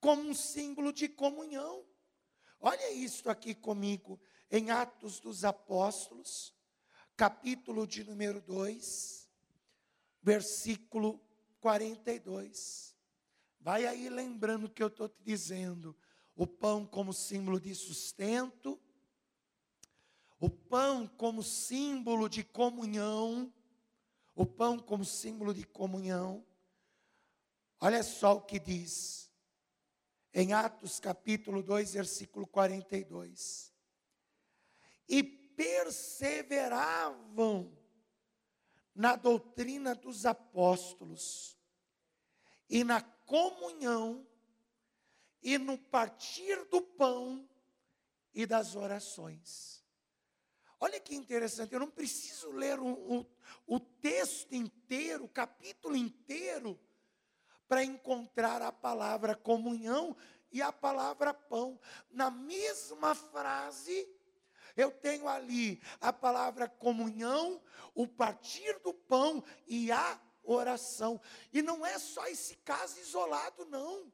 como 0.00 0.22
um 0.22 0.34
símbolo 0.34 0.92
de 0.92 1.08
comunhão. 1.08 1.84
Olha 2.60 2.92
isso 2.92 3.28
aqui 3.28 3.54
comigo, 3.54 4.20
em 4.50 4.70
Atos 4.70 5.18
dos 5.18 5.44
Apóstolos, 5.44 6.54
capítulo 7.16 7.86
de 7.86 8.04
número 8.04 8.40
2, 8.40 9.28
versículo 10.22 11.20
42. 11.60 12.94
Vai 13.60 13.86
aí 13.86 14.08
lembrando 14.08 14.66
o 14.66 14.70
que 14.70 14.82
eu 14.82 14.88
estou 14.88 15.08
te 15.08 15.22
dizendo. 15.22 15.96
O 16.36 16.46
pão 16.46 16.84
como 16.86 17.12
símbolo 17.12 17.58
de 17.58 17.74
sustento, 17.74 18.80
o 20.44 20.50
pão 20.50 21.06
como 21.06 21.42
símbolo 21.42 22.28
de 22.28 22.44
comunhão, 22.44 23.50
o 24.34 24.44
pão 24.44 24.78
como 24.78 25.02
símbolo 25.02 25.54
de 25.54 25.64
comunhão. 25.64 26.44
Olha 27.80 28.02
só 28.02 28.36
o 28.36 28.42
que 28.42 28.58
diz 28.60 29.32
em 30.34 30.52
Atos 30.52 31.00
capítulo 31.00 31.62
2, 31.62 31.94
versículo 31.94 32.46
42. 32.46 33.72
E 35.08 35.22
perseveravam 35.22 36.84
na 38.94 39.16
doutrina 39.16 39.94
dos 39.94 40.26
apóstolos, 40.26 41.56
e 42.68 42.84
na 42.84 43.00
comunhão, 43.00 44.28
e 45.42 45.56
no 45.56 45.78
partir 45.78 46.66
do 46.66 46.82
pão 46.82 47.48
e 48.34 48.44
das 48.44 48.76
orações. 48.76 49.83
Olha 50.84 51.00
que 51.00 51.14
interessante, 51.14 51.72
eu 51.72 51.80
não 51.80 51.90
preciso 51.90 52.50
ler 52.50 52.78
o, 52.78 52.86
o, 52.86 53.26
o 53.66 53.80
texto 53.80 54.54
inteiro, 54.54 55.24
o 55.24 55.28
capítulo 55.30 55.96
inteiro, 55.96 56.78
para 57.66 57.82
encontrar 57.82 58.60
a 58.60 58.70
palavra 58.70 59.34
comunhão 59.34 60.14
e 60.52 60.60
a 60.60 60.70
palavra 60.70 61.32
pão. 61.32 61.80
Na 62.10 62.30
mesma 62.30 63.14
frase, 63.14 64.06
eu 64.76 64.90
tenho 64.90 65.26
ali 65.26 65.80
a 66.02 66.12
palavra 66.12 66.68
comunhão, 66.68 67.62
o 67.94 68.06
partir 68.06 68.78
do 68.80 68.92
pão 68.92 69.42
e 69.66 69.90
a 69.90 70.20
oração. 70.42 71.18
E 71.50 71.62
não 71.62 71.86
é 71.86 71.98
só 71.98 72.26
esse 72.26 72.56
caso 72.56 73.00
isolado, 73.00 73.64
não. 73.64 74.12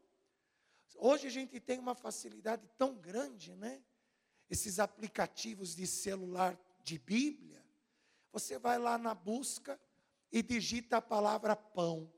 Hoje 0.94 1.26
a 1.26 1.30
gente 1.30 1.58
tem 1.58 1.80
uma 1.80 1.96
facilidade 1.96 2.70
tão 2.78 2.94
grande, 2.94 3.56
né? 3.56 3.82
Esses 4.50 4.78
aplicativos 4.78 5.74
de 5.74 5.86
celular 5.86 6.58
de 6.82 6.98
Bíblia. 6.98 7.64
Você 8.32 8.58
vai 8.58 8.78
lá 8.78 8.98
na 8.98 9.14
busca 9.14 9.80
e 10.32 10.42
digita 10.42 10.98
a 10.98 11.02
palavra 11.02 11.54
pão. 11.54 12.12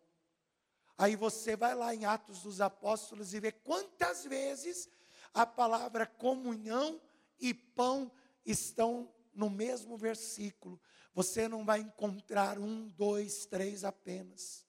Aí 0.96 1.16
você 1.16 1.56
vai 1.56 1.74
lá 1.74 1.94
em 1.94 2.04
Atos 2.04 2.42
dos 2.42 2.60
Apóstolos 2.60 3.34
e 3.34 3.40
vê 3.40 3.52
quantas 3.52 4.24
vezes 4.24 4.88
a 5.34 5.46
palavra 5.46 6.06
comunhão 6.06 7.00
e 7.40 7.52
pão 7.52 8.10
estão 8.44 9.12
no 9.34 9.48
mesmo 9.48 9.96
versículo. 9.96 10.80
Você 11.14 11.48
não 11.48 11.64
vai 11.64 11.80
encontrar 11.80 12.58
um, 12.58 12.88
dois, 12.88 13.46
três 13.46 13.84
apenas. 13.84 14.66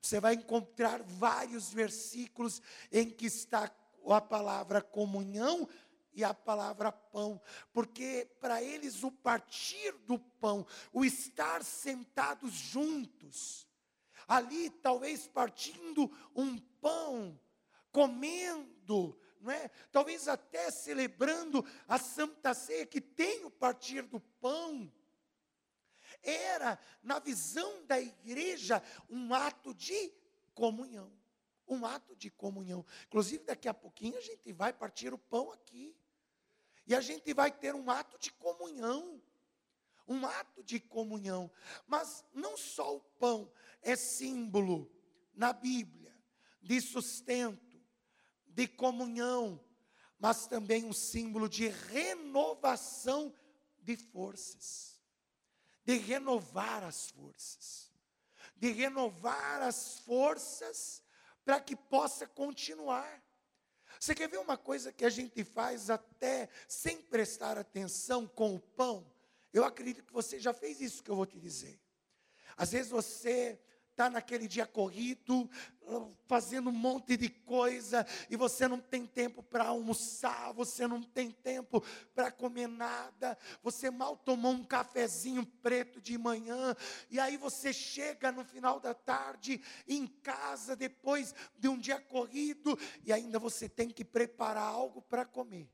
Você 0.00 0.20
vai 0.20 0.34
encontrar 0.34 1.02
vários 1.02 1.72
versículos 1.72 2.60
em 2.90 3.08
que 3.08 3.26
está 3.26 3.70
a 4.06 4.20
palavra 4.20 4.82
comunhão 4.82 5.68
e 6.14 6.22
a 6.24 6.34
palavra 6.34 6.92
pão, 6.92 7.40
porque 7.72 8.28
para 8.40 8.62
eles 8.62 9.02
o 9.02 9.10
partir 9.10 9.92
do 10.06 10.18
pão, 10.18 10.66
o 10.92 11.04
estar 11.04 11.64
sentados 11.64 12.52
juntos, 12.52 13.66
ali 14.26 14.70
talvez 14.70 15.26
partindo 15.26 16.10
um 16.34 16.58
pão, 16.58 17.38
comendo, 17.90 19.18
não 19.40 19.50
é? 19.50 19.68
Talvez 19.90 20.28
até 20.28 20.70
celebrando 20.70 21.64
a 21.88 21.98
Santa 21.98 22.54
Ceia 22.54 22.86
que 22.86 23.00
tem 23.00 23.44
o 23.44 23.50
partir 23.50 24.02
do 24.02 24.20
pão. 24.20 24.90
Era, 26.22 26.78
na 27.02 27.18
visão 27.18 27.84
da 27.86 28.00
igreja, 28.00 28.82
um 29.10 29.34
ato 29.34 29.74
de 29.74 30.12
comunhão, 30.54 31.12
um 31.66 31.84
ato 31.84 32.14
de 32.14 32.30
comunhão. 32.30 32.84
Inclusive, 33.06 33.44
daqui 33.44 33.68
a 33.68 33.74
pouquinho 33.74 34.16
a 34.16 34.20
gente 34.20 34.52
vai 34.52 34.72
partir 34.72 35.12
o 35.12 35.18
pão 35.18 35.50
aqui. 35.50 35.96
E 36.86 36.94
a 36.94 37.00
gente 37.00 37.32
vai 37.32 37.50
ter 37.50 37.74
um 37.74 37.90
ato 37.90 38.18
de 38.18 38.30
comunhão. 38.32 39.22
Um 40.06 40.26
ato 40.26 40.62
de 40.62 40.80
comunhão. 40.80 41.50
Mas 41.86 42.24
não 42.34 42.56
só 42.56 42.96
o 42.96 43.00
pão 43.00 43.50
é 43.82 43.96
símbolo 43.96 44.90
na 45.34 45.52
Bíblia 45.52 46.02
de 46.62 46.80
sustento, 46.80 47.80
de 48.46 48.68
comunhão, 48.68 49.60
mas 50.18 50.46
também 50.46 50.84
um 50.84 50.92
símbolo 50.92 51.48
de 51.48 51.68
renovação 51.68 53.34
de 53.80 53.96
forças, 53.96 55.00
de 55.84 55.96
renovar 55.96 56.84
as 56.84 57.10
forças, 57.10 57.90
de 58.56 58.70
renovar 58.70 59.62
as 59.62 59.98
forças 60.00 61.02
para 61.44 61.60
que 61.60 61.74
possa 61.74 62.26
continuar. 62.26 63.21
Você 64.02 64.16
quer 64.16 64.28
ver 64.28 64.38
uma 64.38 64.56
coisa 64.56 64.92
que 64.92 65.04
a 65.04 65.08
gente 65.08 65.44
faz 65.44 65.88
até 65.88 66.48
sem 66.66 67.00
prestar 67.00 67.56
atenção 67.56 68.26
com 68.26 68.56
o 68.56 68.58
pão? 68.58 69.08
Eu 69.52 69.64
acredito 69.64 70.02
que 70.02 70.12
você 70.12 70.40
já 70.40 70.52
fez 70.52 70.80
isso 70.80 71.04
que 71.04 71.10
eu 71.12 71.14
vou 71.14 71.24
te 71.24 71.38
dizer. 71.38 71.80
Às 72.56 72.72
vezes 72.72 72.90
você 72.90 73.60
está 73.92 74.08
naquele 74.08 74.48
dia 74.48 74.66
corrido, 74.66 75.48
fazendo 76.26 76.70
um 76.70 76.72
monte 76.72 77.16
de 77.16 77.28
coisa, 77.28 78.06
e 78.30 78.36
você 78.36 78.66
não 78.66 78.80
tem 78.80 79.06
tempo 79.06 79.42
para 79.42 79.64
almoçar, 79.64 80.52
você 80.52 80.86
não 80.86 81.02
tem 81.02 81.30
tempo 81.30 81.84
para 82.14 82.32
comer 82.32 82.66
nada, 82.66 83.36
você 83.62 83.90
mal 83.90 84.16
tomou 84.16 84.52
um 84.52 84.64
cafezinho 84.64 85.44
preto 85.44 86.00
de 86.00 86.16
manhã, 86.16 86.74
e 87.10 87.20
aí 87.20 87.36
você 87.36 87.72
chega 87.72 88.32
no 88.32 88.44
final 88.44 88.80
da 88.80 88.94
tarde 88.94 89.62
em 89.86 90.06
casa, 90.06 90.74
depois 90.74 91.34
de 91.58 91.68
um 91.68 91.78
dia 91.78 92.00
corrido, 92.00 92.78
e 93.04 93.12
ainda 93.12 93.38
você 93.38 93.68
tem 93.68 93.90
que 93.90 94.04
preparar 94.04 94.64
algo 94.64 95.02
para 95.02 95.26
comer. 95.26 95.70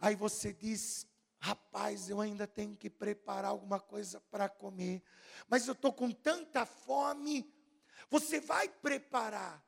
Aí 0.00 0.16
você 0.16 0.52
diz: 0.52 1.06
Rapaz, 1.44 2.08
eu 2.08 2.22
ainda 2.22 2.46
tenho 2.46 2.74
que 2.74 2.88
preparar 2.88 3.50
alguma 3.50 3.78
coisa 3.78 4.18
para 4.18 4.48
comer, 4.48 5.02
mas 5.46 5.66
eu 5.66 5.74
estou 5.74 5.92
com 5.92 6.10
tanta 6.10 6.64
fome. 6.64 7.54
Você 8.08 8.40
vai 8.40 8.66
preparar, 8.66 9.62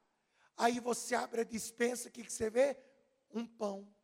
aí 0.56 0.80
você 0.80 1.14
abre 1.14 1.42
a 1.42 1.44
dispensa, 1.44 2.08
o 2.08 2.10
que, 2.10 2.24
que 2.24 2.32
você 2.32 2.48
vê? 2.48 2.78
Um 3.30 3.46
pão. 3.46 3.94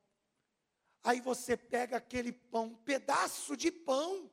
Aí 1.02 1.22
você 1.22 1.56
pega 1.56 1.96
aquele 1.96 2.30
pão, 2.30 2.66
um 2.66 2.74
pedaço 2.74 3.56
de 3.56 3.72
pão. 3.72 4.30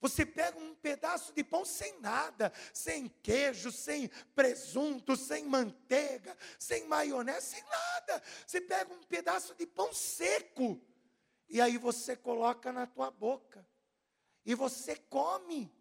Você 0.00 0.24
pega 0.24 0.58
um 0.58 0.74
pedaço 0.76 1.34
de 1.34 1.44
pão 1.44 1.62
sem 1.62 2.00
nada, 2.00 2.50
sem 2.72 3.10
queijo, 3.22 3.70
sem 3.70 4.08
presunto, 4.34 5.14
sem 5.14 5.44
manteiga, 5.44 6.34
sem 6.58 6.86
maionese, 6.86 7.48
sem 7.48 7.62
nada. 7.64 8.22
Você 8.46 8.62
pega 8.62 8.94
um 8.94 9.02
pedaço 9.02 9.54
de 9.54 9.66
pão 9.66 9.92
seco 9.92 10.80
e 11.48 11.60
aí 11.60 11.78
você 11.78 12.14
coloca 12.14 12.72
na 12.72 12.86
tua 12.86 13.10
boca. 13.10 13.66
E 14.44 14.54
você 14.54 14.96
come. 14.96 15.72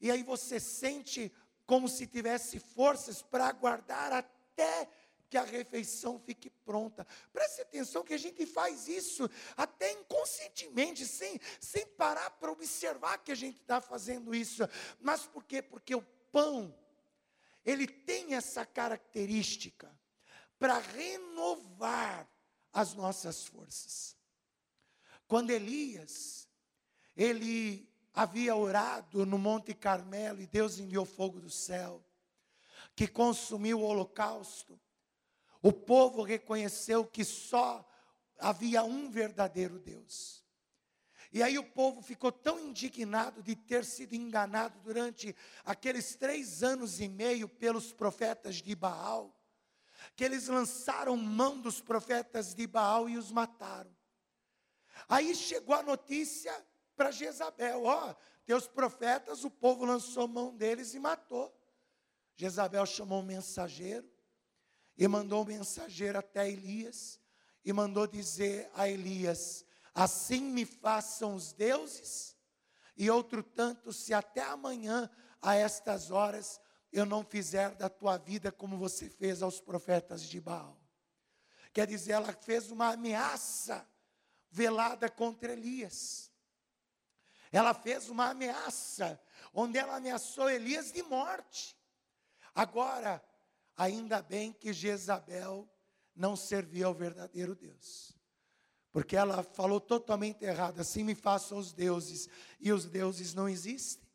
E 0.00 0.10
aí 0.10 0.22
você 0.22 0.58
sente 0.58 1.32
como 1.66 1.88
se 1.88 2.06
tivesse 2.06 2.58
forças 2.58 3.22
para 3.22 3.46
aguardar 3.46 4.12
até 4.12 4.88
que 5.28 5.38
a 5.38 5.44
refeição 5.44 6.18
fique 6.18 6.50
pronta. 6.50 7.06
Preste 7.32 7.62
atenção 7.62 8.02
que 8.02 8.14
a 8.14 8.18
gente 8.18 8.44
faz 8.44 8.88
isso 8.88 9.30
até 9.56 9.92
inconscientemente, 9.92 11.06
sem, 11.06 11.40
sem 11.60 11.86
parar 11.86 12.30
para 12.30 12.50
observar 12.50 13.18
que 13.18 13.30
a 13.30 13.36
gente 13.36 13.60
está 13.60 13.80
fazendo 13.80 14.34
isso. 14.34 14.68
Mas 14.98 15.24
por 15.26 15.44
quê? 15.44 15.62
Porque 15.62 15.94
o 15.94 16.02
pão, 16.32 16.76
ele 17.64 17.86
tem 17.86 18.34
essa 18.34 18.66
característica 18.66 19.96
para 20.58 20.78
renovar 20.78 22.28
as 22.72 22.94
nossas 22.94 23.46
forças. 23.46 24.19
Quando 25.30 25.50
Elias, 25.50 26.48
ele 27.16 27.88
havia 28.12 28.56
orado 28.56 29.24
no 29.24 29.38
Monte 29.38 29.72
Carmelo 29.72 30.42
e 30.42 30.46
Deus 30.48 30.80
enviou 30.80 31.04
fogo 31.06 31.38
do 31.38 31.48
céu, 31.48 32.04
que 32.96 33.06
consumiu 33.06 33.78
o 33.78 33.84
holocausto, 33.84 34.76
o 35.62 35.72
povo 35.72 36.24
reconheceu 36.24 37.06
que 37.06 37.24
só 37.24 37.88
havia 38.40 38.82
um 38.82 39.08
verdadeiro 39.08 39.78
Deus. 39.78 40.44
E 41.32 41.44
aí 41.44 41.56
o 41.56 41.70
povo 41.70 42.02
ficou 42.02 42.32
tão 42.32 42.58
indignado 42.58 43.40
de 43.40 43.54
ter 43.54 43.84
sido 43.84 44.14
enganado 44.14 44.80
durante 44.80 45.36
aqueles 45.64 46.16
três 46.16 46.64
anos 46.64 46.98
e 46.98 47.08
meio 47.08 47.48
pelos 47.48 47.92
profetas 47.92 48.56
de 48.56 48.74
Baal, 48.74 49.40
que 50.16 50.24
eles 50.24 50.48
lançaram 50.48 51.16
mão 51.16 51.60
dos 51.60 51.80
profetas 51.80 52.52
de 52.52 52.66
Baal 52.66 53.08
e 53.08 53.16
os 53.16 53.30
mataram. 53.30 53.99
Aí 55.10 55.34
chegou 55.34 55.74
a 55.74 55.82
notícia 55.82 56.54
para 56.94 57.10
Jezabel: 57.10 57.82
ó, 57.84 58.14
teus 58.46 58.68
profetas, 58.68 59.42
o 59.42 59.50
povo 59.50 59.84
lançou 59.84 60.28
mão 60.28 60.56
deles 60.56 60.94
e 60.94 61.00
matou. 61.00 61.52
Jezabel 62.36 62.86
chamou 62.86 63.20
um 63.20 63.24
mensageiro 63.24 64.08
e 64.96 65.08
mandou 65.08 65.42
um 65.42 65.46
mensageiro 65.46 66.16
até 66.16 66.48
Elias 66.48 67.20
e 67.64 67.72
mandou 67.72 68.06
dizer 68.06 68.70
a 68.72 68.88
Elias: 68.88 69.66
Assim 69.92 70.42
me 70.42 70.64
façam 70.64 71.34
os 71.34 71.52
deuses, 71.52 72.36
e 72.96 73.10
outro 73.10 73.42
tanto, 73.42 73.92
se 73.92 74.14
até 74.14 74.42
amanhã, 74.42 75.10
a 75.42 75.56
estas 75.56 76.12
horas, 76.12 76.60
eu 76.92 77.04
não 77.04 77.24
fizer 77.24 77.74
da 77.74 77.88
tua 77.88 78.16
vida 78.16 78.52
como 78.52 78.78
você 78.78 79.10
fez 79.10 79.42
aos 79.42 79.60
profetas 79.60 80.22
de 80.22 80.40
Baal. 80.40 80.80
Quer 81.72 81.88
dizer, 81.88 82.12
ela 82.12 82.32
fez 82.32 82.70
uma 82.70 82.92
ameaça 82.92 83.84
velada 84.50 85.08
contra 85.08 85.52
Elias. 85.52 86.30
Ela 87.52 87.74
fez 87.74 88.08
uma 88.08 88.30
ameaça, 88.30 89.20
onde 89.52 89.78
ela 89.78 89.96
ameaçou 89.96 90.48
Elias 90.48 90.92
de 90.92 91.02
morte. 91.02 91.76
Agora, 92.54 93.22
ainda 93.76 94.22
bem 94.22 94.52
que 94.52 94.72
Jezabel 94.72 95.68
não 96.14 96.36
servia 96.36 96.86
ao 96.86 96.94
verdadeiro 96.94 97.54
Deus. 97.54 98.16
Porque 98.92 99.16
ela 99.16 99.42
falou 99.42 99.80
totalmente 99.80 100.44
errado, 100.44 100.80
assim 100.80 101.04
me 101.04 101.14
façam 101.14 101.58
os 101.58 101.72
deuses, 101.72 102.28
e 102.58 102.72
os 102.72 102.86
deuses 102.86 103.34
não 103.34 103.48
existem. 103.48 104.08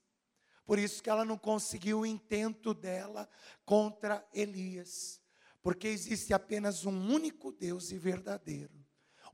Por 0.66 0.80
isso 0.80 1.02
que 1.02 1.10
ela 1.10 1.24
não 1.24 1.38
conseguiu 1.38 2.00
o 2.00 2.06
intento 2.06 2.74
dela 2.74 3.30
contra 3.64 4.28
Elias. 4.34 5.22
Porque 5.62 5.88
existe 5.88 6.34
apenas 6.34 6.86
um 6.86 7.14
único 7.14 7.52
Deus 7.52 7.92
e 7.92 7.98
verdadeiro 7.98 8.85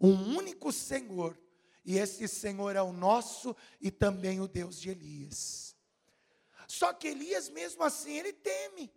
um 0.01 0.35
único 0.37 0.71
Senhor, 0.71 1.39
e 1.85 1.97
esse 1.97 2.27
Senhor 2.27 2.75
é 2.75 2.81
o 2.81 2.91
nosso 2.91 3.55
e 3.79 3.91
também 3.91 4.39
o 4.41 4.47
Deus 4.47 4.79
de 4.79 4.89
Elias. 4.89 5.75
Só 6.67 6.93
que 6.93 7.07
Elias, 7.07 7.49
mesmo 7.49 7.83
assim, 7.83 8.17
ele 8.17 8.33
teme, 8.33 8.91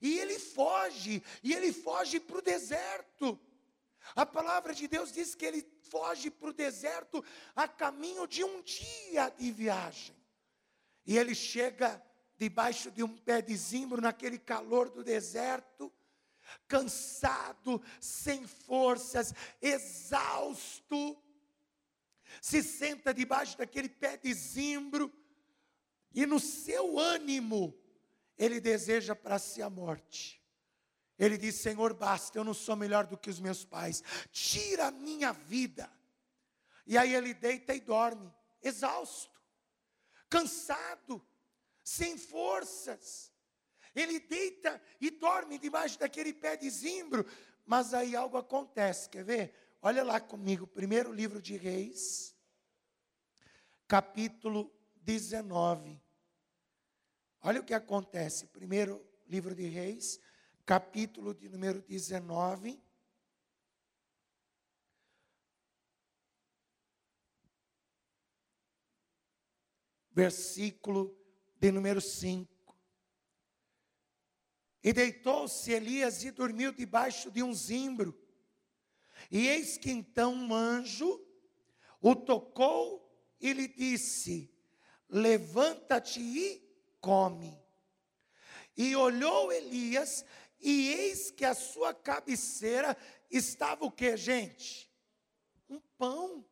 e 0.00 0.18
ele 0.18 0.38
foge, 0.38 1.22
e 1.42 1.54
ele 1.54 1.72
foge 1.72 2.20
para 2.20 2.38
o 2.38 2.42
deserto. 2.42 3.38
A 4.14 4.26
palavra 4.26 4.74
de 4.74 4.86
Deus 4.86 5.12
diz 5.12 5.34
que 5.34 5.44
ele 5.44 5.66
foge 5.82 6.30
para 6.30 6.50
o 6.50 6.52
deserto 6.52 7.24
a 7.54 7.66
caminho 7.66 8.26
de 8.26 8.44
um 8.44 8.62
dia 8.62 9.30
de 9.30 9.50
viagem. 9.50 10.16
E 11.06 11.16
ele 11.16 11.34
chega 11.34 12.02
debaixo 12.36 12.90
de 12.90 13.02
um 13.02 13.16
pé 13.16 13.42
de 13.42 13.56
zimbro, 13.56 14.00
naquele 14.00 14.38
calor 14.38 14.88
do 14.90 15.02
deserto, 15.02 15.92
cansado, 16.66 17.82
sem 18.00 18.46
forças, 18.46 19.34
exausto, 19.60 21.22
se 22.40 22.62
senta 22.62 23.12
debaixo 23.12 23.56
daquele 23.56 23.88
pé 23.88 24.16
de 24.16 24.32
zimbro, 24.32 25.12
e 26.12 26.26
no 26.26 26.40
seu 26.40 26.98
ânimo, 26.98 27.78
ele 28.36 28.60
deseja 28.60 29.14
para 29.14 29.38
si 29.38 29.60
a 29.62 29.68
morte. 29.68 30.42
Ele 31.18 31.36
diz: 31.36 31.56
Senhor, 31.56 31.92
basta, 31.94 32.38
eu 32.38 32.44
não 32.44 32.54
sou 32.54 32.76
melhor 32.76 33.06
do 33.06 33.18
que 33.18 33.28
os 33.28 33.40
meus 33.40 33.64
pais, 33.64 34.02
tira 34.30 34.86
a 34.86 34.90
minha 34.90 35.32
vida. 35.32 35.90
E 36.86 36.96
aí 36.96 37.14
ele 37.14 37.34
deita 37.34 37.74
e 37.74 37.80
dorme, 37.80 38.32
exausto, 38.62 39.38
cansado, 40.30 41.24
sem 41.84 42.16
forças. 42.16 43.32
Ele 43.98 44.20
deita 44.20 44.80
e 45.00 45.10
dorme 45.10 45.58
debaixo 45.58 45.98
daquele 45.98 46.32
pé 46.32 46.56
de 46.56 46.70
zimbro, 46.70 47.26
mas 47.66 47.92
aí 47.92 48.14
algo 48.14 48.36
acontece, 48.36 49.08
quer 49.08 49.24
ver? 49.24 49.52
Olha 49.82 50.04
lá 50.04 50.20
comigo, 50.20 50.68
primeiro 50.68 51.12
livro 51.12 51.42
de 51.42 51.56
Reis, 51.56 52.32
capítulo 53.88 54.72
19. 55.02 56.00
Olha 57.42 57.60
o 57.60 57.64
que 57.64 57.74
acontece, 57.74 58.46
primeiro 58.46 59.04
livro 59.26 59.52
de 59.52 59.66
Reis, 59.66 60.20
capítulo 60.64 61.34
de 61.34 61.48
número 61.48 61.82
19. 61.82 62.80
Versículo 70.12 71.16
de 71.58 71.72
número 71.72 72.00
5. 72.00 72.57
E 74.82 74.92
deitou-se 74.92 75.72
Elias 75.72 76.22
e 76.24 76.30
dormiu 76.30 76.72
debaixo 76.72 77.30
de 77.30 77.42
um 77.42 77.52
zimbro. 77.52 78.16
E 79.30 79.48
eis 79.48 79.76
que 79.76 79.90
então 79.90 80.32
um 80.32 80.54
anjo 80.54 81.20
o 82.00 82.14
tocou 82.14 83.08
e 83.40 83.52
lhe 83.52 83.68
disse: 83.68 84.54
Levanta-te 85.08 86.20
e 86.20 86.62
come. 87.00 87.58
E 88.76 88.94
olhou 88.94 89.50
Elias, 89.50 90.24
e 90.60 90.88
eis 90.92 91.30
que 91.30 91.44
a 91.44 91.54
sua 91.54 91.92
cabeceira 91.92 92.96
estava 93.30 93.84
o 93.84 93.90
que, 93.90 94.16
gente? 94.16 94.88
Um 95.68 95.80
pão. 95.98 96.44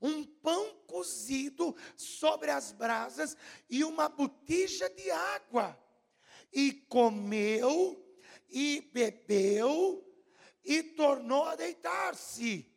Um 0.00 0.24
pão 0.24 0.76
cozido 0.86 1.74
sobre 1.96 2.50
as 2.50 2.70
brasas 2.70 3.36
e 3.68 3.82
uma 3.82 4.08
botija 4.08 4.88
de 4.90 5.10
água. 5.10 5.76
E 6.52 6.72
comeu 6.72 8.02
e 8.48 8.90
bebeu 8.92 10.02
e 10.64 10.82
tornou 10.82 11.44
a 11.44 11.54
deitar-se. 11.54 12.70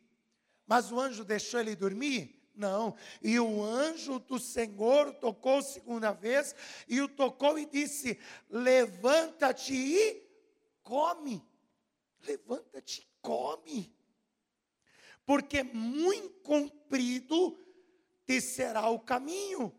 Mas 0.66 0.92
o 0.92 1.00
anjo 1.00 1.24
deixou 1.24 1.60
ele 1.60 1.74
dormir? 1.74 2.40
Não. 2.54 2.94
E 3.22 3.40
o 3.40 3.62
anjo 3.62 4.18
do 4.18 4.38
Senhor 4.38 5.14
tocou 5.14 5.62
segunda 5.62 6.12
vez 6.12 6.54
e 6.86 7.00
o 7.00 7.08
tocou 7.08 7.58
e 7.58 7.66
disse: 7.66 8.18
Levanta-te 8.48 9.74
e 9.74 10.22
come. 10.82 11.42
Levanta-te 12.22 13.00
e 13.00 13.08
come. 13.22 13.96
Porque 15.24 15.62
muito 15.62 16.40
comprido 16.40 17.58
te 18.26 18.40
será 18.40 18.88
o 18.90 19.00
caminho. 19.00 19.74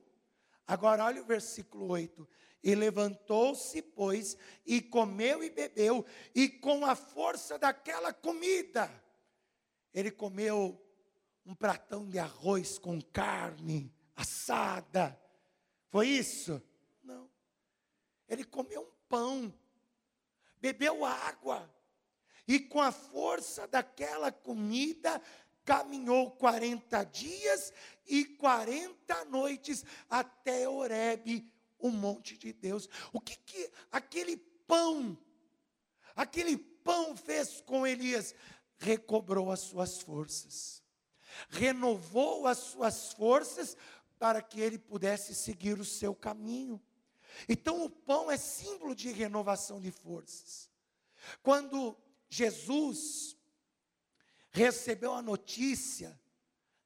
Agora 0.65 1.05
olha 1.05 1.21
o 1.21 1.25
versículo 1.25 1.87
8. 1.87 2.27
E 2.63 2.75
levantou-se, 2.75 3.81
pois, 3.81 4.37
e 4.65 4.81
comeu 4.81 5.43
e 5.43 5.49
bebeu, 5.49 6.05
e 6.35 6.47
com 6.47 6.85
a 6.85 6.95
força 6.95 7.57
daquela 7.57 8.13
comida, 8.13 8.89
ele 9.93 10.11
comeu 10.11 10.79
um 11.45 11.55
pratão 11.55 12.07
de 12.07 12.19
arroz 12.19 12.77
com 12.77 13.01
carne 13.01 13.91
assada. 14.15 15.19
Foi 15.89 16.07
isso? 16.07 16.61
Não. 17.03 17.29
Ele 18.27 18.43
comeu 18.43 18.81
um 18.81 18.91
pão, 19.09 19.53
bebeu 20.61 21.03
água, 21.03 21.69
e 22.47 22.59
com 22.59 22.79
a 22.81 22.91
força 22.91 23.67
daquela 23.67 24.31
comida, 24.31 25.21
caminhou 25.63 26.31
40 26.31 27.03
dias 27.05 27.73
e 28.05 28.25
40 28.25 29.25
noites 29.25 29.85
até 30.09 30.67
Horebe, 30.67 31.50
o 31.81 31.89
monte 31.89 32.37
de 32.37 32.53
Deus. 32.53 32.87
O 33.11 33.19
que, 33.19 33.35
que 33.35 33.71
aquele 33.91 34.37
pão, 34.37 35.17
aquele 36.15 36.57
pão 36.57 37.15
fez 37.15 37.61
com 37.61 37.85
Elias? 37.85 38.33
Recobrou 38.77 39.51
as 39.51 39.59
suas 39.59 40.01
forças, 40.01 40.83
renovou 41.49 42.47
as 42.47 42.57
suas 42.57 43.13
forças 43.13 43.77
para 44.17 44.41
que 44.41 44.59
ele 44.59 44.77
pudesse 44.77 45.35
seguir 45.35 45.79
o 45.79 45.85
seu 45.85 46.15
caminho. 46.15 46.81
Então, 47.47 47.83
o 47.83 47.89
pão 47.89 48.29
é 48.29 48.37
símbolo 48.37 48.93
de 48.93 49.11
renovação 49.11 49.79
de 49.79 49.91
forças. 49.91 50.69
Quando 51.41 51.97
Jesus 52.29 53.37
recebeu 54.51 55.13
a 55.13 55.21
notícia 55.21 56.19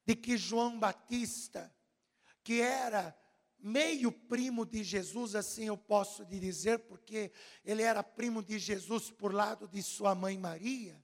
de 0.06 0.16
que 0.16 0.38
João 0.38 0.80
Batista, 0.80 1.74
que 2.44 2.62
era 2.62 3.18
meio 3.60 4.12
primo 4.12 4.66
de 4.66 4.84
Jesus, 4.84 5.36
assim 5.36 5.66
eu 5.66 5.78
posso 5.78 6.26
dizer, 6.26 6.80
porque 6.80 7.32
ele 7.64 7.82
era 7.82 8.04
primo 8.04 8.44
de 8.44 8.60
Jesus 8.60 9.10
por 9.10 9.34
lado 9.34 9.68
de 9.68 9.82
sua 9.82 10.14
mãe 10.14 10.38
Maria. 10.38 11.04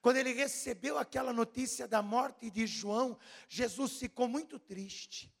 Quando 0.00 0.16
ele 0.16 0.32
recebeu 0.32 0.96
aquela 0.98 1.32
notícia 1.32 1.88
da 1.88 2.00
morte 2.02 2.50
de 2.50 2.66
João, 2.66 3.18
Jesus 3.48 3.98
ficou 3.98 4.28
muito 4.28 4.58
triste. 4.58 5.32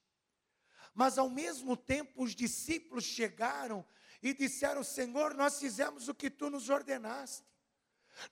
Mas 0.94 1.16
ao 1.16 1.30
mesmo 1.30 1.76
tempo 1.76 2.22
os 2.22 2.34
discípulos 2.34 3.04
chegaram 3.04 3.84
e 4.22 4.34
disseram: 4.34 4.84
Senhor, 4.84 5.34
nós 5.34 5.58
fizemos 5.58 6.08
o 6.08 6.14
que 6.14 6.30
tu 6.30 6.50
nos 6.50 6.68
ordenaste. 6.68 7.46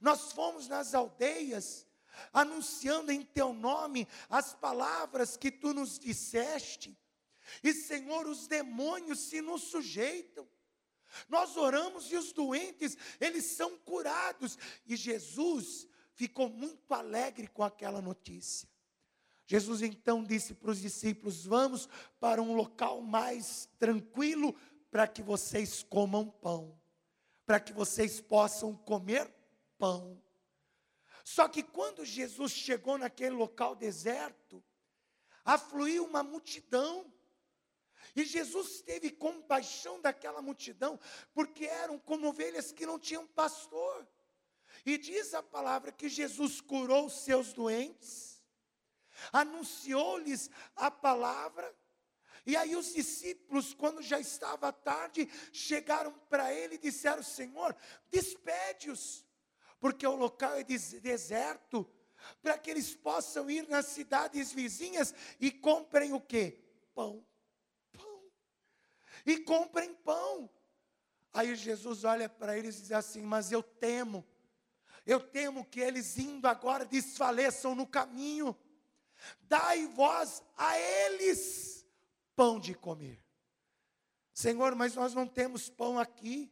Nós 0.00 0.32
fomos 0.32 0.68
nas 0.68 0.94
aldeias 0.94 1.86
anunciando 2.32 3.10
em 3.10 3.22
teu 3.22 3.54
nome 3.54 4.06
as 4.28 4.54
palavras 4.54 5.36
que 5.36 5.50
tu 5.50 5.72
nos 5.72 5.98
disseste. 5.98 6.98
E 7.62 7.72
Senhor, 7.72 8.26
os 8.26 8.46
demônios 8.46 9.20
se 9.20 9.40
nos 9.40 9.62
sujeitam. 9.64 10.48
Nós 11.28 11.56
oramos 11.56 12.10
e 12.10 12.16
os 12.16 12.32
doentes, 12.32 12.96
eles 13.20 13.44
são 13.44 13.76
curados. 13.78 14.58
E 14.86 14.96
Jesus 14.96 15.86
ficou 16.14 16.48
muito 16.48 16.92
alegre 16.94 17.48
com 17.48 17.62
aquela 17.62 18.00
notícia. 18.00 18.68
Jesus 19.46 19.82
então 19.82 20.22
disse 20.22 20.54
para 20.54 20.70
os 20.70 20.80
discípulos: 20.80 21.44
Vamos 21.44 21.88
para 22.20 22.40
um 22.40 22.54
local 22.54 23.00
mais 23.00 23.68
tranquilo 23.78 24.54
para 24.90 25.08
que 25.08 25.22
vocês 25.22 25.82
comam 25.82 26.28
pão, 26.28 26.80
para 27.44 27.58
que 27.58 27.72
vocês 27.72 28.20
possam 28.20 28.76
comer 28.76 29.28
pão. 29.76 30.22
Só 31.24 31.48
que 31.48 31.62
quando 31.62 32.04
Jesus 32.04 32.52
chegou 32.52 32.98
naquele 32.98 33.34
local 33.34 33.74
deserto, 33.74 34.62
afluiu 35.44 36.04
uma 36.04 36.22
multidão. 36.22 37.12
E 38.14 38.24
Jesus 38.24 38.80
teve 38.82 39.10
compaixão 39.10 40.00
daquela 40.00 40.42
multidão, 40.42 40.98
porque 41.32 41.66
eram 41.66 41.98
como 41.98 42.28
ovelhas 42.28 42.72
que 42.72 42.86
não 42.86 42.98
tinham 42.98 43.26
pastor. 43.26 44.06
E 44.84 44.96
diz 44.98 45.34
a 45.34 45.42
palavra 45.42 45.92
que 45.92 46.08
Jesus 46.08 46.60
curou 46.60 47.06
os 47.06 47.24
seus 47.24 47.52
doentes, 47.52 48.42
anunciou-lhes 49.32 50.50
a 50.74 50.90
palavra, 50.90 51.74
e 52.46 52.56
aí 52.56 52.74
os 52.74 52.94
discípulos, 52.94 53.74
quando 53.74 54.00
já 54.00 54.18
estava 54.18 54.72
tarde, 54.72 55.28
chegaram 55.52 56.12
para 56.30 56.52
ele 56.52 56.76
e 56.76 56.78
disseram: 56.78 57.22
Senhor, 57.22 57.76
despede-os, 58.10 59.24
porque 59.78 60.06
o 60.06 60.16
local 60.16 60.54
é 60.54 60.64
deserto, 60.64 61.88
para 62.42 62.58
que 62.58 62.70
eles 62.70 62.94
possam 62.94 63.50
ir 63.50 63.68
nas 63.68 63.86
cidades 63.86 64.52
vizinhas 64.52 65.14
e 65.38 65.50
comprem 65.50 66.12
o 66.12 66.20
que? 66.20 66.58
Pão 66.94 67.24
e 69.26 69.38
comprem 69.38 69.94
pão. 69.94 70.50
Aí 71.32 71.54
Jesus 71.54 72.04
olha 72.04 72.28
para 72.28 72.56
eles 72.58 72.78
e 72.78 72.82
diz 72.82 72.92
assim: 72.92 73.22
Mas 73.22 73.52
eu 73.52 73.62
temo, 73.62 74.26
eu 75.06 75.20
temo 75.20 75.64
que 75.64 75.80
eles 75.80 76.18
indo 76.18 76.46
agora 76.46 76.84
desfaleçam 76.84 77.74
no 77.74 77.86
caminho. 77.86 78.56
Dai 79.42 79.86
vós 79.86 80.42
a 80.56 80.78
eles 80.78 81.86
pão 82.34 82.58
de 82.58 82.74
comer. 82.74 83.22
Senhor, 84.32 84.74
mas 84.74 84.94
nós 84.94 85.14
não 85.14 85.26
temos 85.26 85.68
pão 85.68 85.98
aqui. 85.98 86.50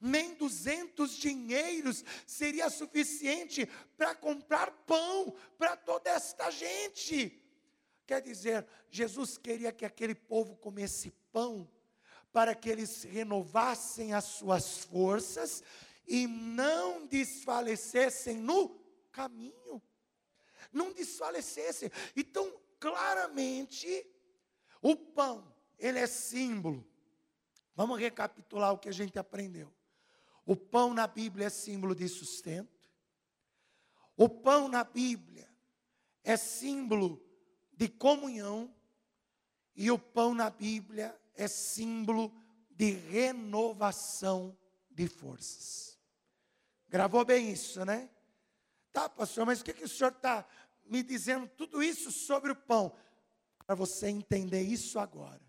Nem 0.00 0.34
duzentos 0.34 1.16
dinheiros 1.16 2.04
seria 2.26 2.70
suficiente 2.70 3.66
para 3.96 4.14
comprar 4.14 4.70
pão 4.86 5.34
para 5.58 5.76
toda 5.76 6.10
esta 6.10 6.50
gente. 6.50 7.42
Quer 8.06 8.22
dizer, 8.22 8.66
Jesus 8.90 9.36
queria 9.36 9.72
que 9.72 9.84
aquele 9.84 10.14
povo 10.14 10.56
comesse 10.56 11.10
pão 11.32 11.68
para 12.32 12.54
que 12.54 12.68
eles 12.68 13.02
renovassem 13.02 14.14
as 14.14 14.24
suas 14.24 14.84
forças 14.84 15.62
e 16.06 16.26
não 16.26 17.06
desfalecessem 17.06 18.36
no 18.36 18.68
caminho. 19.10 19.82
Não 20.72 20.92
desfalecessem. 20.92 21.90
Então, 22.16 22.52
claramente, 22.78 24.06
o 24.80 24.96
pão, 24.96 25.52
ele 25.78 25.98
é 25.98 26.06
símbolo. 26.06 26.86
Vamos 27.74 27.98
recapitular 27.98 28.72
o 28.72 28.78
que 28.78 28.88
a 28.88 28.92
gente 28.92 29.18
aprendeu. 29.18 29.72
O 30.44 30.56
pão 30.56 30.94
na 30.94 31.06
Bíblia 31.06 31.46
é 31.46 31.50
símbolo 31.50 31.94
de 31.94 32.08
sustento. 32.08 32.80
O 34.16 34.28
pão 34.28 34.68
na 34.68 34.84
Bíblia 34.84 35.48
é 36.22 36.36
símbolo 36.36 37.22
de 37.72 37.88
comunhão. 37.88 38.74
E 39.74 39.90
o 39.90 39.98
pão 39.98 40.34
na 40.34 40.50
Bíblia 40.50 41.18
é 41.42 41.48
símbolo 41.48 42.32
de 42.70 42.90
renovação 42.90 44.56
de 44.90 45.08
forças. 45.08 45.98
Gravou 46.88 47.24
bem 47.24 47.50
isso, 47.50 47.84
né? 47.84 48.10
Tá, 48.92 49.08
pastor, 49.08 49.46
mas 49.46 49.60
o 49.60 49.64
que, 49.64 49.72
que 49.72 49.84
o 49.84 49.88
senhor 49.88 50.12
está 50.12 50.46
me 50.84 51.02
dizendo 51.02 51.48
tudo 51.48 51.82
isso 51.82 52.10
sobre 52.10 52.52
o 52.52 52.56
pão? 52.56 52.94
Para 53.64 53.74
você 53.74 54.08
entender 54.08 54.62
isso 54.62 54.98
agora. 54.98 55.40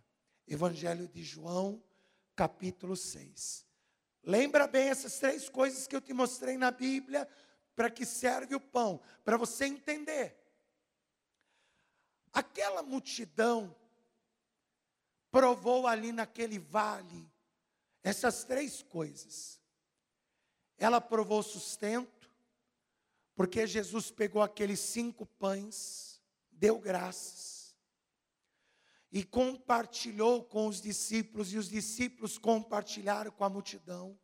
Evangelho 0.47 1.07
de 1.07 1.23
João, 1.23 1.83
capítulo 2.35 2.95
6. 2.95 3.65
Lembra 4.23 4.67
bem 4.67 4.89
essas 4.89 5.17
três 5.17 5.49
coisas 5.49 5.87
que 5.87 5.95
eu 5.95 6.01
te 6.01 6.13
mostrei 6.13 6.57
na 6.57 6.69
Bíblia, 6.71 7.27
para 7.75 7.89
que 7.89 8.05
serve 8.05 8.53
o 8.55 8.59
pão, 8.59 9.01
para 9.25 9.37
você 9.37 9.65
entender. 9.65 10.37
Aquela 12.31 12.83
multidão 12.83 13.75
provou 15.31 15.87
ali 15.87 16.11
naquele 16.11 16.59
vale 16.59 17.31
Essas 18.03 18.43
três 18.43 18.81
coisas. 18.83 19.59
Ela 20.77 20.99
provou 20.99 21.43
sustento, 21.43 22.29
porque 23.35 23.67
Jesus 23.67 24.09
pegou 24.09 24.41
aqueles 24.41 24.79
cinco 24.79 25.25
pães, 25.25 26.19
deu 26.51 26.79
graças, 26.79 27.75
e 29.11 29.23
compartilhou 29.23 30.43
com 30.43 30.67
os 30.67 30.81
discípulos, 30.81 31.53
e 31.53 31.57
os 31.57 31.69
discípulos 31.69 32.39
compartilharam 32.39 33.29
com 33.29 33.43
a 33.43 33.49
multidão. 33.49 34.19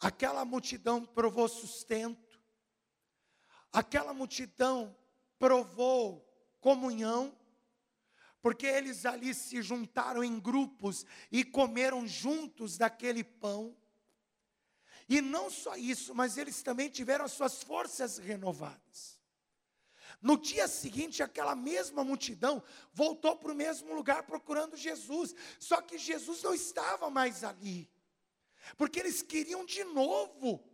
Aquela 0.00 0.44
multidão 0.44 1.04
provou 1.04 1.46
sustento, 1.46 2.40
aquela 3.70 4.14
multidão 4.14 4.96
provou 5.38 6.26
comunhão, 6.60 7.36
porque 8.42 8.66
eles 8.66 9.06
ali 9.06 9.32
se 9.32 9.62
juntaram 9.62 10.22
em 10.22 10.38
grupos 10.38 11.06
e 11.30 11.44
comeram 11.44 12.06
juntos 12.06 12.76
daquele 12.76 13.22
pão. 13.22 13.74
E 15.08 15.20
não 15.20 15.48
só 15.48 15.76
isso, 15.76 16.14
mas 16.14 16.36
eles 16.36 16.62
também 16.62 16.90
tiveram 16.90 17.24
as 17.24 17.32
suas 17.32 17.62
forças 17.62 18.18
renovadas. 18.18 19.20
No 20.20 20.36
dia 20.36 20.68
seguinte, 20.68 21.22
aquela 21.22 21.54
mesma 21.54 22.04
multidão 22.04 22.62
voltou 22.92 23.36
para 23.36 23.52
o 23.52 23.54
mesmo 23.54 23.94
lugar 23.94 24.24
procurando 24.24 24.76
Jesus, 24.76 25.34
só 25.58 25.80
que 25.80 25.96
Jesus 25.96 26.42
não 26.42 26.54
estava 26.54 27.10
mais 27.10 27.42
ali, 27.42 27.90
porque 28.76 29.00
eles 29.00 29.22
queriam 29.22 29.64
de 29.64 29.82
novo 29.84 30.64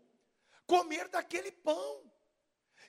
comer 0.66 1.08
daquele 1.08 1.50
pão. 1.50 2.07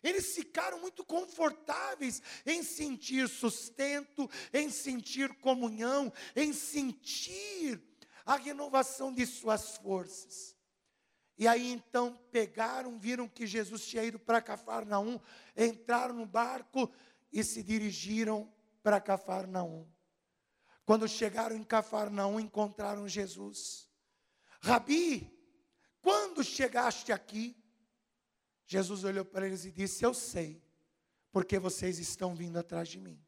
Eles 0.03 0.33
ficaram 0.33 0.79
muito 0.79 1.03
confortáveis 1.03 2.21
em 2.45 2.63
sentir 2.63 3.27
sustento, 3.27 4.29
em 4.53 4.69
sentir 4.69 5.33
comunhão, 5.35 6.11
em 6.35 6.53
sentir 6.53 7.81
a 8.25 8.35
renovação 8.35 9.13
de 9.13 9.25
suas 9.25 9.77
forças. 9.77 10.55
E 11.37 11.47
aí 11.47 11.71
então 11.71 12.19
pegaram, 12.31 12.99
viram 12.99 13.27
que 13.27 13.47
Jesus 13.47 13.85
tinha 13.87 14.03
ido 14.03 14.19
para 14.19 14.41
Cafarnaum, 14.41 15.19
entraram 15.55 16.13
no 16.13 16.25
barco 16.25 16.91
e 17.31 17.43
se 17.43 17.63
dirigiram 17.63 18.51
para 18.83 18.99
Cafarnaum. 18.99 19.87
Quando 20.85 21.07
chegaram 21.07 21.55
em 21.55 21.63
Cafarnaum, 21.63 22.39
encontraram 22.39 23.07
Jesus. 23.07 23.87
Rabi, 24.61 25.31
quando 26.01 26.43
chegaste 26.43 27.11
aqui? 27.11 27.55
Jesus 28.71 29.03
olhou 29.03 29.25
para 29.25 29.47
eles 29.47 29.65
e 29.65 29.71
disse: 29.71 30.05
Eu 30.05 30.13
sei, 30.13 30.61
porque 31.31 31.57
vocês 31.57 31.97
estão 31.97 32.35
vindo 32.35 32.55
atrás 32.59 32.87
de 32.87 32.99
mim. 32.99 33.19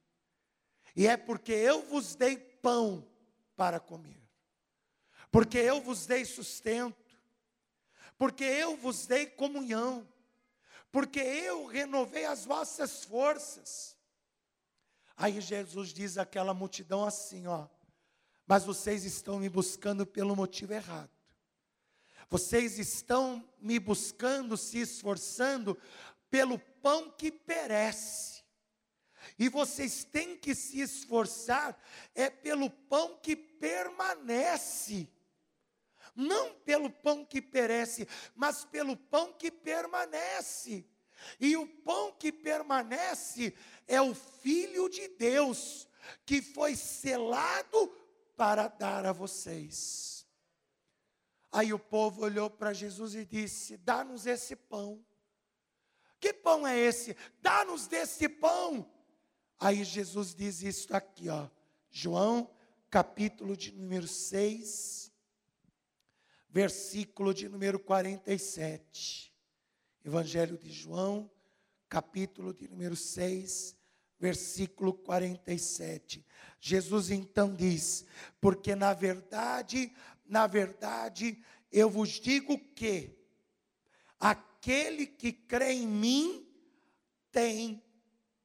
E 0.95 1.08
é 1.08 1.17
porque 1.17 1.51
eu 1.51 1.82
vos 1.88 2.13
dei 2.13 2.38
pão 2.38 3.04
para 3.56 3.80
comer, 3.80 4.21
porque 5.32 5.58
eu 5.58 5.82
vos 5.82 6.06
dei 6.06 6.25
sustento, 6.25 7.19
porque 8.19 8.43
eu 8.43 8.77
vos 8.77 9.08
dei 9.08 9.25
comunhão, 9.25 10.08
porque 10.91 11.19
eu 11.19 11.65
renovei 11.65 12.25
as 12.25 12.45
vossas 12.45 13.04
forças. 13.04 13.97
Aí 15.17 15.41
Jesus 15.41 15.89
diz 15.91 16.19
àquela 16.19 16.54
multidão 16.54 17.04
assim: 17.04 17.47
Ó, 17.47 17.67
mas 18.45 18.63
vocês 18.63 19.06
estão 19.06 19.39
me 19.39 19.49
buscando 19.49 20.06
pelo 20.06 20.36
motivo 20.36 20.71
errado. 20.73 21.10
Vocês 22.31 22.79
estão 22.79 23.45
me 23.59 23.77
buscando, 23.77 24.55
se 24.55 24.79
esforçando 24.79 25.77
pelo 26.29 26.57
pão 26.57 27.11
que 27.11 27.29
perece. 27.29 28.41
E 29.37 29.49
vocês 29.49 30.05
têm 30.05 30.37
que 30.37 30.55
se 30.55 30.79
esforçar 30.79 31.77
é 32.15 32.29
pelo 32.29 32.69
pão 32.69 33.19
que 33.21 33.35
permanece. 33.35 35.09
Não 36.15 36.53
pelo 36.53 36.89
pão 36.89 37.25
que 37.25 37.41
perece, 37.41 38.07
mas 38.33 38.63
pelo 38.63 38.95
pão 38.95 39.33
que 39.33 39.51
permanece. 39.51 40.85
E 41.37 41.57
o 41.57 41.67
pão 41.67 42.13
que 42.13 42.31
permanece 42.31 43.53
é 43.85 44.01
o 44.01 44.15
Filho 44.15 44.87
de 44.87 45.09
Deus, 45.09 45.85
que 46.25 46.41
foi 46.41 46.77
selado 46.77 47.93
para 48.37 48.69
dar 48.69 49.05
a 49.05 49.11
vocês. 49.11 50.11
Aí 51.51 51.73
o 51.73 51.79
povo 51.79 52.23
olhou 52.23 52.49
para 52.49 52.73
Jesus 52.73 53.13
e 53.15 53.25
disse: 53.25 53.77
Dá-nos 53.77 54.25
esse 54.25 54.55
pão. 54.55 55.03
Que 56.19 56.33
pão 56.33 56.65
é 56.65 56.77
esse? 56.77 57.15
Dá-nos 57.41 57.87
desse 57.87 58.29
pão. 58.29 58.89
Aí 59.59 59.83
Jesus 59.83 60.33
diz 60.33 60.61
isso 60.61 60.95
aqui, 60.95 61.29
ó. 61.29 61.49
João, 61.89 62.49
capítulo 62.89 63.57
de 63.57 63.71
número 63.71 64.07
6, 64.07 65.11
versículo 66.49 67.33
de 67.33 67.49
número 67.49 67.79
47. 67.79 69.33
Evangelho 70.05 70.57
de 70.57 70.71
João, 70.71 71.29
capítulo 71.89 72.53
de 72.53 72.67
número 72.67 72.95
6, 72.95 73.75
versículo 74.19 74.93
47. 74.93 76.25
Jesus 76.59 77.09
então 77.09 77.53
diz: 77.53 78.05
Porque 78.39 78.75
na 78.75 78.93
verdade 78.93 79.93
na 80.31 80.47
verdade, 80.47 81.43
eu 81.69 81.89
vos 81.89 82.11
digo 82.11 82.57
que 82.73 83.19
aquele 84.17 85.05
que 85.05 85.33
crê 85.33 85.73
em 85.73 85.85
mim 85.85 86.49
tem 87.29 87.83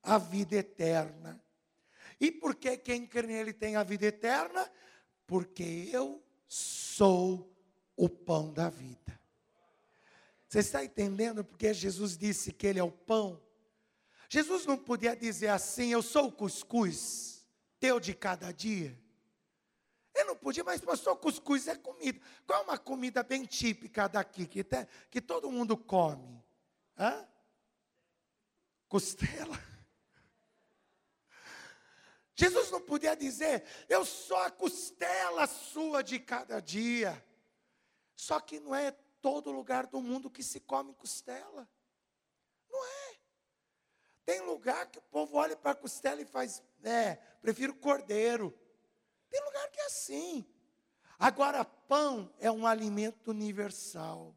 a 0.02 0.18
vida 0.18 0.56
eterna. 0.56 1.40
E 2.18 2.32
por 2.32 2.56
que 2.56 2.76
quem 2.76 3.06
crê 3.06 3.28
nele 3.28 3.52
tem 3.52 3.76
a 3.76 3.84
vida 3.84 4.06
eterna? 4.06 4.68
Porque 5.28 5.88
eu 5.92 6.20
sou 6.48 7.56
o 7.96 8.08
pão 8.08 8.52
da 8.52 8.68
vida. 8.68 9.20
Você 10.48 10.58
está 10.58 10.84
entendendo 10.84 11.44
porque 11.44 11.72
Jesus 11.72 12.18
disse 12.18 12.52
que 12.52 12.66
ele 12.66 12.80
é 12.80 12.84
o 12.84 12.90
pão? 12.90 13.40
Jesus 14.28 14.66
não 14.66 14.76
podia 14.76 15.14
dizer 15.14 15.48
assim: 15.48 15.92
Eu 15.92 16.02
sou 16.02 16.26
o 16.26 16.32
cuscuz, 16.32 17.46
teu 17.78 18.00
de 18.00 18.12
cada 18.12 18.50
dia. 18.50 19.05
Eu 20.16 20.24
não 20.24 20.36
podia, 20.36 20.64
mas 20.64 20.80
pastor, 20.80 21.16
cuscuz 21.18 21.68
é 21.68 21.76
comida. 21.76 22.18
Qual 22.46 22.60
é 22.60 22.64
uma 22.64 22.78
comida 22.78 23.22
bem 23.22 23.44
típica 23.44 24.08
daqui, 24.08 24.46
que, 24.46 24.64
te, 24.64 24.88
que 25.10 25.20
todo 25.20 25.50
mundo 25.50 25.76
come? 25.76 26.42
Hã? 26.98 27.28
Costela. 28.88 29.56
Jesus 32.34 32.70
não 32.70 32.80
podia 32.80 33.14
dizer, 33.14 33.62
eu 33.90 34.06
sou 34.06 34.38
a 34.38 34.50
costela 34.50 35.46
sua 35.46 36.02
de 36.02 36.18
cada 36.18 36.60
dia. 36.60 37.22
Só 38.14 38.40
que 38.40 38.58
não 38.58 38.74
é 38.74 38.92
todo 39.20 39.52
lugar 39.52 39.86
do 39.86 40.00
mundo 40.00 40.30
que 40.30 40.42
se 40.42 40.60
come 40.60 40.94
costela. 40.94 41.68
Não 42.70 42.86
é. 42.86 43.16
Tem 44.24 44.40
lugar 44.40 44.86
que 44.86 44.98
o 44.98 45.02
povo 45.02 45.36
olha 45.36 45.54
para 45.54 45.72
a 45.72 45.74
costela 45.74 46.22
e 46.22 46.24
faz, 46.24 46.62
é, 46.82 47.16
prefiro 47.42 47.74
cordeiro. 47.74 48.58
Tem 49.36 49.44
lugar 49.44 49.68
que 49.68 49.80
é 49.80 49.84
assim. 49.84 50.46
Agora, 51.18 51.62
pão 51.62 52.32
é 52.40 52.50
um 52.50 52.66
alimento 52.66 53.30
universal. 53.30 54.34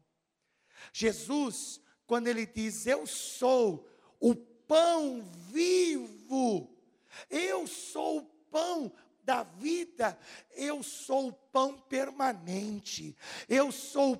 Jesus, 0.92 1.80
quando 2.06 2.26
ele 2.26 2.44
diz: 2.44 2.86
Eu 2.86 3.06
sou 3.06 3.88
o 4.20 4.34
pão 4.34 5.22
vivo, 5.50 6.70
eu 7.30 7.66
sou 7.66 8.18
o 8.18 8.24
pão 8.50 8.92
da 9.22 9.42
vida, 9.42 10.18
eu 10.50 10.82
sou 10.82 11.28
o 11.28 11.32
pão 11.32 11.78
permanente, 11.78 13.16
eu 13.48 13.72
sou 13.72 14.12
o 14.12 14.18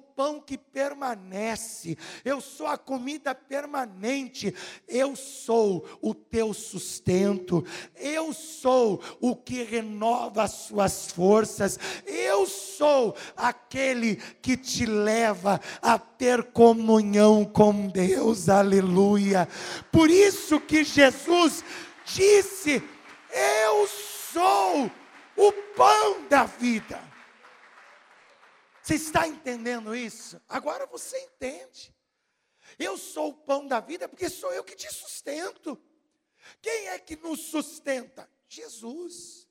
permanece, 1.01 1.97
eu 2.25 2.41
sou 2.41 2.67
a 2.67 2.77
comida 2.77 3.35
permanente, 3.35 4.55
eu 4.87 5.17
sou 5.17 5.89
o 6.03 6.15
teu 6.15 6.53
sustento, 6.53 7.65
eu 7.97 8.35
sou 8.35 9.03
o 9.19 9.35
que 9.35 9.63
renova 9.63 10.43
as 10.43 10.53
suas 10.53 11.11
forças, 11.11 11.79
eu 12.07 12.47
sou 12.47 13.17
aquele 13.35 14.17
que 14.43 14.57
te 14.57 14.85
leva 14.85 15.59
a 15.81 15.99
ter 15.99 16.45
comunhão 16.53 17.47
com 17.47 17.89
Deus, 17.89 18.51
aleluia. 18.51 19.49
Por 19.91 20.11
isso 20.11 20.61
que 20.61 20.85
Jesus 20.85 21.65
disse: 22.05 22.83
Eu 23.65 23.89
sou 24.33 24.91
o 25.37 25.53
pão 25.75 26.29
da 26.29 26.45
vida. 26.45 27.10
Você 28.91 28.97
está 28.97 29.29
entendendo 29.29 29.95
isso? 29.95 30.43
Agora 30.49 30.85
você 30.85 31.17
entende. 31.21 31.95
Eu 32.77 32.99
sou 32.99 33.29
o 33.29 33.35
pão 33.35 33.65
da 33.65 33.79
vida 33.79 34.09
porque 34.09 34.29
sou 34.29 34.53
eu 34.53 34.65
que 34.65 34.75
te 34.75 34.93
sustento. 34.93 35.81
Quem 36.61 36.89
é 36.89 36.99
que 36.99 37.15
nos 37.15 37.39
sustenta? 37.39 38.29
Jesus. 38.49 39.49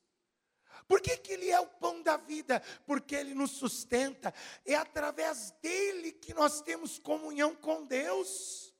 Por 0.90 1.00
que, 1.00 1.16
que 1.16 1.32
Ele 1.32 1.50
é 1.50 1.58
o 1.58 1.68
pão 1.68 2.04
da 2.04 2.18
vida? 2.18 2.62
Porque 2.86 3.16
Ele 3.16 3.34
nos 3.34 3.52
sustenta. 3.52 4.34
É 4.66 4.76
através 4.76 5.52
dele 5.62 6.12
que 6.12 6.34
nós 6.34 6.62
temos 6.62 7.00
comunhão 7.00 7.56
com 7.56 7.86
Deus. 7.86 8.76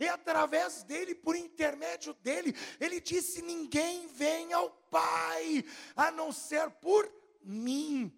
É 0.00 0.08
através 0.08 0.82
dele, 0.82 1.14
por 1.14 1.36
intermédio 1.36 2.14
dele. 2.14 2.52
Ele 2.80 3.00
disse: 3.00 3.42
Ninguém 3.42 4.08
vem 4.08 4.52
ao 4.52 4.72
Pai 4.90 5.64
a 5.94 6.10
não 6.10 6.32
ser 6.32 6.68
por 6.68 7.08
mim. 7.44 8.12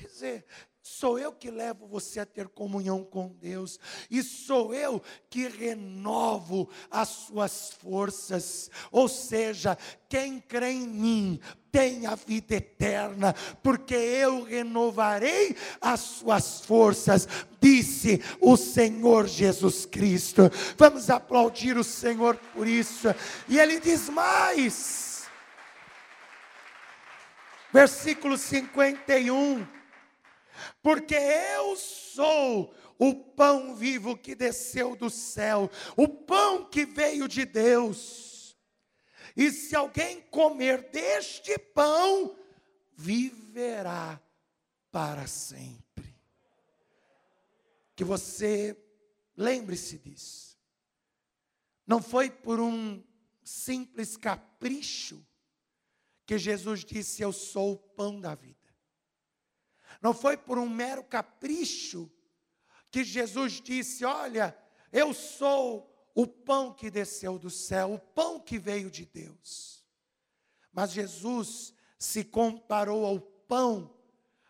Quer 0.00 0.06
dizer, 0.06 0.46
Sou 0.82 1.18
eu 1.18 1.30
que 1.30 1.50
levo 1.50 1.86
você 1.86 2.20
a 2.20 2.26
ter 2.26 2.48
comunhão 2.48 3.04
com 3.04 3.28
Deus, 3.28 3.78
e 4.10 4.22
sou 4.22 4.74
eu 4.74 5.02
que 5.28 5.46
renovo 5.46 6.70
as 6.90 7.08
suas 7.08 7.72
forças. 7.72 8.70
Ou 8.90 9.06
seja, 9.06 9.76
quem 10.08 10.40
crê 10.40 10.70
em 10.70 10.88
mim 10.88 11.40
tem 11.70 12.06
a 12.06 12.14
vida 12.14 12.54
eterna, 12.54 13.34
porque 13.62 13.94
eu 13.94 14.42
renovarei 14.42 15.54
as 15.82 16.00
suas 16.00 16.62
forças, 16.62 17.28
disse 17.60 18.22
o 18.40 18.56
Senhor 18.56 19.28
Jesus 19.28 19.84
Cristo. 19.84 20.50
Vamos 20.78 21.10
aplaudir 21.10 21.76
o 21.76 21.84
Senhor 21.84 22.36
por 22.54 22.66
isso. 22.66 23.08
E 23.46 23.58
ele 23.58 23.78
diz 23.80 24.08
mais, 24.08 25.28
versículo 27.70 28.38
51 28.38 29.79
porque 30.82 31.14
eu 31.14 31.76
sou 31.76 32.74
o 32.98 33.14
pão 33.14 33.74
vivo 33.74 34.16
que 34.16 34.34
desceu 34.34 34.94
do 34.94 35.08
céu, 35.08 35.70
o 35.96 36.06
pão 36.06 36.64
que 36.64 36.84
veio 36.84 37.26
de 37.26 37.44
Deus. 37.44 38.56
E 39.36 39.50
se 39.50 39.74
alguém 39.74 40.20
comer 40.22 40.90
deste 40.90 41.56
pão, 41.58 42.36
viverá 42.94 44.20
para 44.90 45.26
sempre. 45.26 46.14
Que 47.96 48.04
você 48.04 48.76
lembre-se 49.36 49.98
disso. 49.98 50.58
Não 51.86 52.02
foi 52.02 52.30
por 52.30 52.60
um 52.60 53.02
simples 53.42 54.16
capricho 54.16 55.26
que 56.26 56.38
Jesus 56.38 56.84
disse: 56.84 57.22
Eu 57.22 57.32
sou 57.32 57.72
o 57.72 57.76
pão 57.78 58.20
da 58.20 58.34
vida. 58.34 58.59
Não 60.00 60.14
foi 60.14 60.36
por 60.36 60.58
um 60.58 60.68
mero 60.68 61.04
capricho 61.04 62.10
que 62.90 63.04
Jesus 63.04 63.60
disse: 63.60 64.04
Olha, 64.04 64.56
eu 64.92 65.12
sou 65.12 65.90
o 66.14 66.26
pão 66.26 66.72
que 66.72 66.90
desceu 66.90 67.38
do 67.38 67.50
céu, 67.50 67.94
o 67.94 67.98
pão 67.98 68.40
que 68.40 68.58
veio 68.58 68.90
de 68.90 69.04
Deus. 69.04 69.86
Mas 70.72 70.92
Jesus 70.92 71.74
se 71.98 72.24
comparou 72.24 73.04
ao 73.04 73.20
pão 73.20 73.94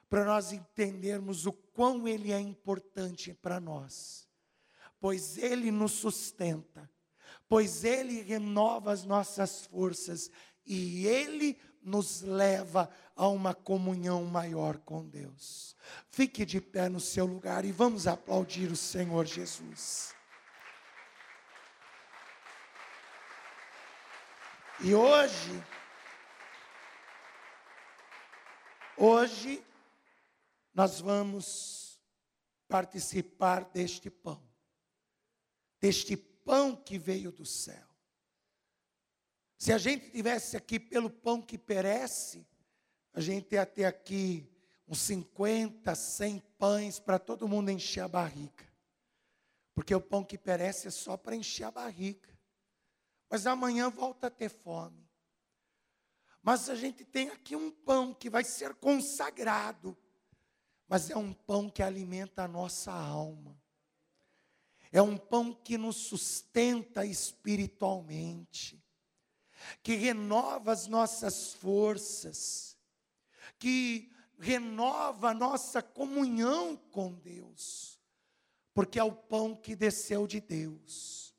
para 0.08 0.24
nós 0.24 0.52
entendermos 0.52 1.46
o 1.46 1.52
quão 1.52 2.06
ele 2.06 2.32
é 2.32 2.40
importante 2.40 3.32
para 3.32 3.60
nós, 3.60 4.28
pois 5.00 5.38
ele 5.38 5.70
nos 5.70 5.92
sustenta, 5.92 6.90
pois 7.48 7.84
ele 7.84 8.22
renova 8.22 8.92
as 8.92 9.04
nossas 9.04 9.66
forças 9.66 10.30
e 10.66 11.06
ele 11.06 11.58
nos 11.82 12.22
leva 12.22 12.90
a 13.16 13.28
uma 13.28 13.54
comunhão 13.54 14.24
maior 14.24 14.78
com 14.78 15.06
Deus. 15.06 15.76
Fique 16.08 16.44
de 16.44 16.60
pé 16.60 16.88
no 16.88 17.00
seu 17.00 17.26
lugar 17.26 17.64
e 17.64 17.72
vamos 17.72 18.06
aplaudir 18.06 18.70
o 18.70 18.76
Senhor 18.76 19.26
Jesus. 19.26 20.14
E 24.82 24.94
hoje, 24.94 25.62
hoje, 28.96 29.62
nós 30.72 31.00
vamos 31.00 32.00
participar 32.66 33.64
deste 33.64 34.08
pão, 34.08 34.42
deste 35.78 36.16
pão 36.16 36.74
que 36.74 36.98
veio 36.98 37.30
do 37.30 37.44
céu. 37.44 37.89
Se 39.60 39.74
a 39.74 39.76
gente 39.76 40.10
tivesse 40.10 40.56
aqui 40.56 40.80
pelo 40.80 41.10
pão 41.10 41.42
que 41.42 41.58
perece, 41.58 42.46
a 43.12 43.20
gente 43.20 43.52
ia 43.52 43.66
ter 43.66 43.84
aqui 43.84 44.50
uns 44.88 45.00
50, 45.00 45.94
100 45.94 46.38
pães 46.56 46.98
para 46.98 47.18
todo 47.18 47.46
mundo 47.46 47.70
encher 47.70 48.00
a 48.00 48.08
barriga. 48.08 48.66
Porque 49.74 49.94
o 49.94 50.00
pão 50.00 50.24
que 50.24 50.38
perece 50.38 50.88
é 50.88 50.90
só 50.90 51.14
para 51.14 51.36
encher 51.36 51.64
a 51.64 51.70
barriga. 51.70 52.26
Mas 53.28 53.46
amanhã 53.46 53.90
volta 53.90 54.28
a 54.28 54.30
ter 54.30 54.48
fome. 54.48 55.06
Mas 56.42 56.70
a 56.70 56.74
gente 56.74 57.04
tem 57.04 57.28
aqui 57.28 57.54
um 57.54 57.70
pão 57.70 58.14
que 58.14 58.30
vai 58.30 58.44
ser 58.44 58.74
consagrado. 58.76 59.94
Mas 60.88 61.10
é 61.10 61.18
um 61.18 61.34
pão 61.34 61.68
que 61.68 61.82
alimenta 61.82 62.44
a 62.44 62.48
nossa 62.48 62.92
alma. 62.92 63.60
É 64.90 65.02
um 65.02 65.18
pão 65.18 65.52
que 65.52 65.76
nos 65.76 65.96
sustenta 65.96 67.04
espiritualmente 67.04 68.82
que 69.82 69.94
renova 69.94 70.72
as 70.72 70.86
nossas 70.86 71.52
forças, 71.54 72.76
que 73.58 74.10
renova 74.38 75.30
a 75.30 75.34
nossa 75.34 75.82
comunhão 75.82 76.76
com 76.76 77.12
Deus, 77.12 78.00
porque 78.72 78.98
é 78.98 79.04
o 79.04 79.12
pão 79.12 79.54
que 79.54 79.76
desceu 79.76 80.26
de 80.26 80.40
Deus. 80.40 81.34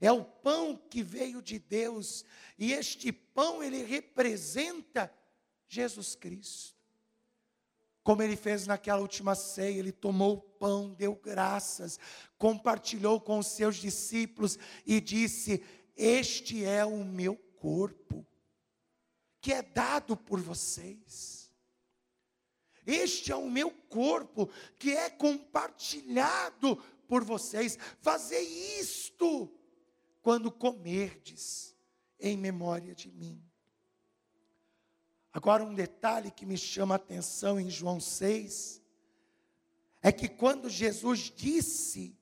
É 0.00 0.10
o 0.10 0.24
pão 0.24 0.76
que 0.76 1.00
veio 1.00 1.40
de 1.40 1.60
Deus, 1.60 2.24
e 2.58 2.72
este 2.72 3.12
pão 3.12 3.62
ele 3.62 3.84
representa 3.84 5.12
Jesus 5.68 6.16
Cristo. 6.16 6.82
Como 8.02 8.20
ele 8.20 8.36
fez 8.36 8.66
naquela 8.66 9.00
última 9.00 9.36
ceia, 9.36 9.78
ele 9.78 9.92
tomou 9.92 10.34
o 10.34 10.40
pão, 10.40 10.92
deu 10.92 11.14
graças, 11.14 12.00
compartilhou 12.36 13.20
com 13.20 13.38
os 13.38 13.46
seus 13.46 13.76
discípulos 13.76 14.58
e 14.84 15.00
disse: 15.00 15.62
este 15.96 16.64
é 16.64 16.84
o 16.84 17.04
meu 17.04 17.36
corpo, 17.36 18.26
que 19.40 19.52
é 19.52 19.62
dado 19.62 20.16
por 20.16 20.40
vocês. 20.40 21.52
Este 22.86 23.30
é 23.30 23.36
o 23.36 23.48
meu 23.48 23.70
corpo, 23.70 24.50
que 24.78 24.90
é 24.92 25.08
compartilhado 25.08 26.76
por 27.06 27.24
vocês. 27.24 27.78
Fazer 28.00 28.40
isto 28.40 29.52
quando 30.20 30.50
comerdes, 30.50 31.76
em 32.18 32.36
memória 32.36 32.94
de 32.94 33.10
mim. 33.10 33.42
Agora, 35.32 35.64
um 35.64 35.74
detalhe 35.74 36.30
que 36.30 36.44
me 36.44 36.58
chama 36.58 36.94
a 36.94 36.96
atenção 36.96 37.58
em 37.58 37.70
João 37.70 37.98
6 37.98 38.82
é 40.02 40.12
que 40.12 40.28
quando 40.28 40.68
Jesus 40.68 41.32
disse 41.34 42.18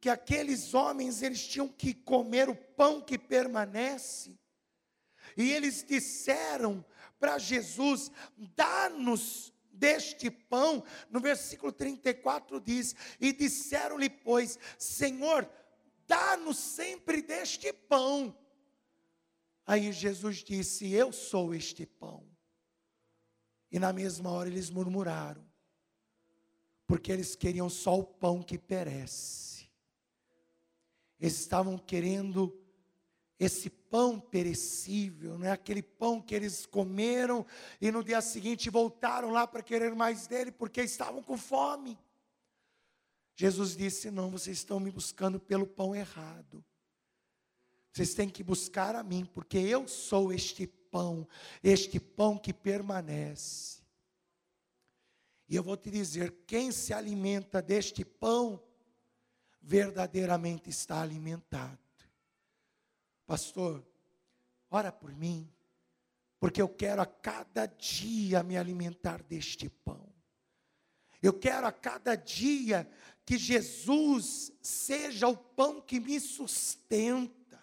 que 0.00 0.08
aqueles 0.08 0.72
homens 0.72 1.22
eles 1.22 1.46
tinham 1.46 1.68
que 1.68 1.92
comer 1.92 2.48
o 2.48 2.56
pão 2.56 3.00
que 3.02 3.18
permanece. 3.18 4.38
E 5.36 5.52
eles 5.52 5.84
disseram 5.84 6.84
para 7.18 7.38
Jesus: 7.38 8.10
"Dá-nos 8.56 9.52
deste 9.70 10.30
pão". 10.30 10.82
No 11.10 11.20
versículo 11.20 11.70
34 11.70 12.60
diz: 12.60 12.96
"E 13.20 13.32
disseram-lhe, 13.32 14.08
pois: 14.08 14.58
Senhor, 14.78 15.48
dá-nos 16.06 16.56
sempre 16.56 17.20
deste 17.20 17.72
pão". 17.72 18.34
Aí 19.66 19.92
Jesus 19.92 20.38
disse: 20.38 20.90
"Eu 20.90 21.12
sou 21.12 21.54
este 21.54 21.84
pão". 21.84 22.26
E 23.70 23.78
na 23.78 23.92
mesma 23.92 24.30
hora 24.30 24.48
eles 24.48 24.70
murmuraram, 24.70 25.46
porque 26.86 27.12
eles 27.12 27.36
queriam 27.36 27.68
só 27.68 27.98
o 27.98 28.04
pão 28.04 28.42
que 28.42 28.58
perece. 28.58 29.49
Eles 31.20 31.38
estavam 31.38 31.76
querendo 31.76 32.56
esse 33.38 33.70
pão 33.70 34.20
perecível, 34.20 35.38
né? 35.38 35.50
aquele 35.50 35.82
pão 35.82 36.20
que 36.20 36.34
eles 36.34 36.66
comeram 36.66 37.44
e 37.80 37.90
no 37.90 38.04
dia 38.04 38.20
seguinte 38.20 38.68
voltaram 38.68 39.30
lá 39.30 39.46
para 39.46 39.62
querer 39.62 39.94
mais 39.94 40.26
dele 40.26 40.52
porque 40.52 40.82
estavam 40.82 41.22
com 41.22 41.36
fome. 41.36 41.98
Jesus 43.34 43.74
disse: 43.74 44.10
Não, 44.10 44.30
vocês 44.30 44.58
estão 44.58 44.78
me 44.78 44.90
buscando 44.90 45.40
pelo 45.40 45.66
pão 45.66 45.94
errado. 45.94 46.62
Vocês 47.92 48.14
têm 48.14 48.28
que 48.28 48.42
buscar 48.42 48.94
a 48.94 49.02
mim, 49.02 49.24
porque 49.24 49.56
eu 49.56 49.88
sou 49.88 50.32
este 50.32 50.66
pão, 50.66 51.26
este 51.62 51.98
pão 51.98 52.36
que 52.36 52.52
permanece. 52.52 53.80
E 55.48 55.56
eu 55.56 55.62
vou 55.62 55.76
te 55.76 55.90
dizer: 55.90 56.44
quem 56.46 56.70
se 56.70 56.92
alimenta 56.92 57.62
deste 57.62 58.04
pão, 58.04 58.62
verdadeiramente 59.60 60.70
está 60.70 61.00
alimentado. 61.00 61.78
Pastor, 63.26 63.84
ora 64.70 64.90
por 64.90 65.14
mim, 65.14 65.48
porque 66.38 66.60
eu 66.60 66.68
quero 66.68 67.02
a 67.02 67.06
cada 67.06 67.66
dia 67.66 68.42
me 68.42 68.56
alimentar 68.56 69.22
deste 69.22 69.68
pão. 69.68 70.08
Eu 71.22 71.34
quero 71.34 71.66
a 71.66 71.72
cada 71.72 72.14
dia 72.14 72.90
que 73.26 73.36
Jesus 73.36 74.50
seja 74.62 75.28
o 75.28 75.36
pão 75.36 75.80
que 75.80 76.00
me 76.00 76.18
sustenta, 76.18 77.62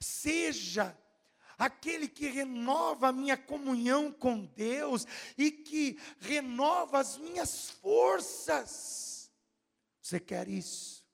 seja 0.00 0.96
aquele 1.56 2.08
que 2.08 2.28
renova 2.28 3.08
a 3.08 3.12
minha 3.12 3.36
comunhão 3.36 4.10
com 4.10 4.44
Deus 4.46 5.06
e 5.38 5.50
que 5.50 5.98
renova 6.18 6.98
as 6.98 7.16
minhas 7.18 7.70
forças. 7.70 9.09
Você 10.00 10.18
quer 10.18 10.48
isso? 10.48 11.04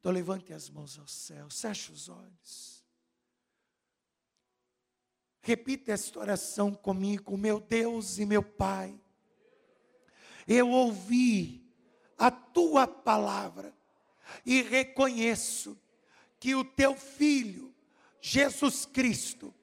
Então 0.00 0.12
levante 0.12 0.52
as 0.52 0.70
mãos 0.70 0.98
ao 0.98 1.06
céu, 1.06 1.48
feche 1.50 1.92
os 1.92 2.08
olhos. 2.08 2.84
Repita 5.40 5.92
esta 5.92 6.18
oração 6.18 6.74
comigo, 6.74 7.36
meu 7.36 7.60
Deus 7.60 8.18
e 8.18 8.26
meu 8.26 8.42
Pai. 8.42 8.98
eu 10.46 10.70
ouvi 10.70 11.64
a 12.16 12.30
tua 12.30 12.86
palavra 12.86 13.76
e 14.44 14.62
reconheço 14.62 15.78
que 16.38 16.54
o 16.54 16.64
teu 16.64 16.96
filho, 16.96 17.74
Jesus 18.20 18.86
Cristo, 18.86 19.54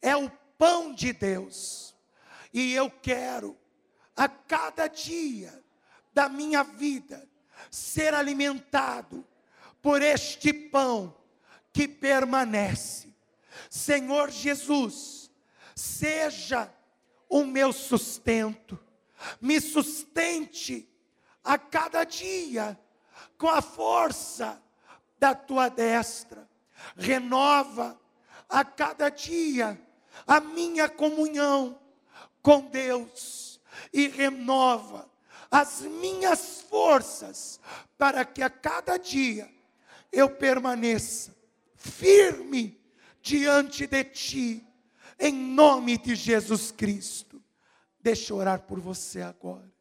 é 0.00 0.16
o 0.16 0.30
pão 0.58 0.94
de 0.94 1.12
Deus, 1.12 1.94
e 2.52 2.72
eu 2.72 2.90
quero 2.90 3.58
a 4.14 4.28
cada 4.28 4.88
dia 4.88 5.64
da 6.12 6.28
minha 6.28 6.62
vida 6.62 7.28
ser 7.70 8.14
alimentado 8.14 9.24
por 9.82 10.02
este 10.02 10.52
pão 10.52 11.14
que 11.72 11.86
permanece. 11.86 13.14
Senhor 13.70 14.30
Jesus, 14.30 15.30
seja 15.74 16.72
o 17.28 17.44
meu 17.44 17.72
sustento, 17.72 18.78
me 19.40 19.60
sustente 19.60 20.88
a 21.42 21.58
cada 21.58 22.04
dia 22.04 22.78
com 23.38 23.48
a 23.48 23.62
força 23.62 24.62
da 25.18 25.34
tua 25.34 25.68
destra, 25.68 26.48
renova 26.96 27.98
a 28.48 28.64
cada 28.64 29.08
dia 29.08 29.80
a 30.26 30.40
minha 30.40 30.88
comunhão 30.88 31.78
com 32.42 32.60
Deus 32.60 33.60
e 33.92 34.08
renova 34.08 35.10
as 35.50 35.82
minhas 35.82 36.62
forças 36.62 37.60
para 37.96 38.24
que 38.24 38.42
a 38.42 38.50
cada 38.50 38.96
dia 38.96 39.50
eu 40.12 40.30
permaneça 40.30 41.34
firme 41.74 42.80
diante 43.20 43.86
de 43.86 44.04
ti, 44.04 44.66
em 45.18 45.32
nome 45.32 45.98
de 45.98 46.14
Jesus 46.14 46.70
Cristo. 46.70 47.42
Deixa 48.00 48.32
eu 48.32 48.36
orar 48.36 48.62
por 48.62 48.78
você 48.80 49.20
agora. 49.20 49.72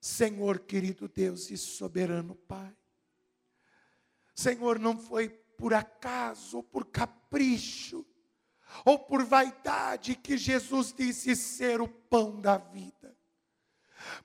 Senhor 0.00 0.58
querido 0.60 1.08
Deus 1.08 1.50
e 1.50 1.56
soberano 1.56 2.34
Pai. 2.34 2.76
Senhor, 4.34 4.78
não 4.78 4.98
foi 4.98 5.28
por 5.28 5.72
acaso 5.72 6.58
ou 6.58 6.62
por 6.62 6.86
capricho 6.86 8.04
ou 8.84 8.98
por 8.98 9.24
vaidade 9.24 10.16
que 10.16 10.36
Jesus 10.36 10.92
disse 10.92 11.34
ser 11.36 11.80
o 11.80 11.88
pão 11.88 12.40
da 12.40 12.58
vida. 12.58 13.13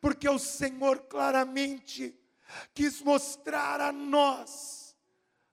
Porque 0.01 0.27
o 0.27 0.39
Senhor 0.39 0.99
claramente 1.01 2.17
quis 2.73 3.01
mostrar 3.01 3.79
a 3.79 3.91
nós 3.91 4.95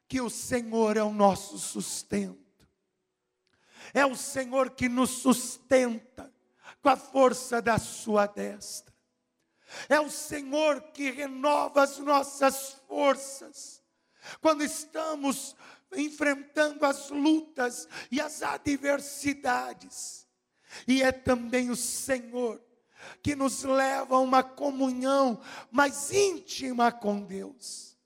que 0.09 0.21
o 0.21 0.31
Senhor 0.31 0.97
é 0.97 1.03
o 1.03 1.13
nosso 1.13 1.59
sustento. 1.59 2.67
É 3.93 4.05
o 4.05 4.17
Senhor 4.17 4.71
que 4.71 4.89
nos 4.89 5.11
sustenta 5.11 6.33
com 6.83 6.89
a 6.89 6.97
força 6.97 7.61
da 7.61 7.79
sua 7.79 8.27
destra. 8.27 8.95
É 9.89 10.01
o 10.01 10.11
Senhor 10.11 10.81
que 10.93 11.11
renova 11.11 11.83
as 11.83 11.99
nossas 11.99 12.81
forças. 12.87 13.83
Quando 14.41 14.63
estamos 14.63 15.57
enfrentando 15.95 16.85
as 16.85 17.11
lutas 17.11 17.89
e 18.11 18.21
as 18.21 18.43
adversidades. 18.43 20.27
E 20.87 21.03
é 21.03 21.13
também 21.13 21.71
o 21.71 21.77
Senhor 21.77 22.61
que 23.23 23.35
nos 23.35 23.63
leva 23.63 24.17
a 24.17 24.21
uma 24.21 24.43
comunhão 24.43 25.41
mais 25.71 26.11
íntima 26.11 26.91
com 26.93 27.23
Deus. 27.23 27.97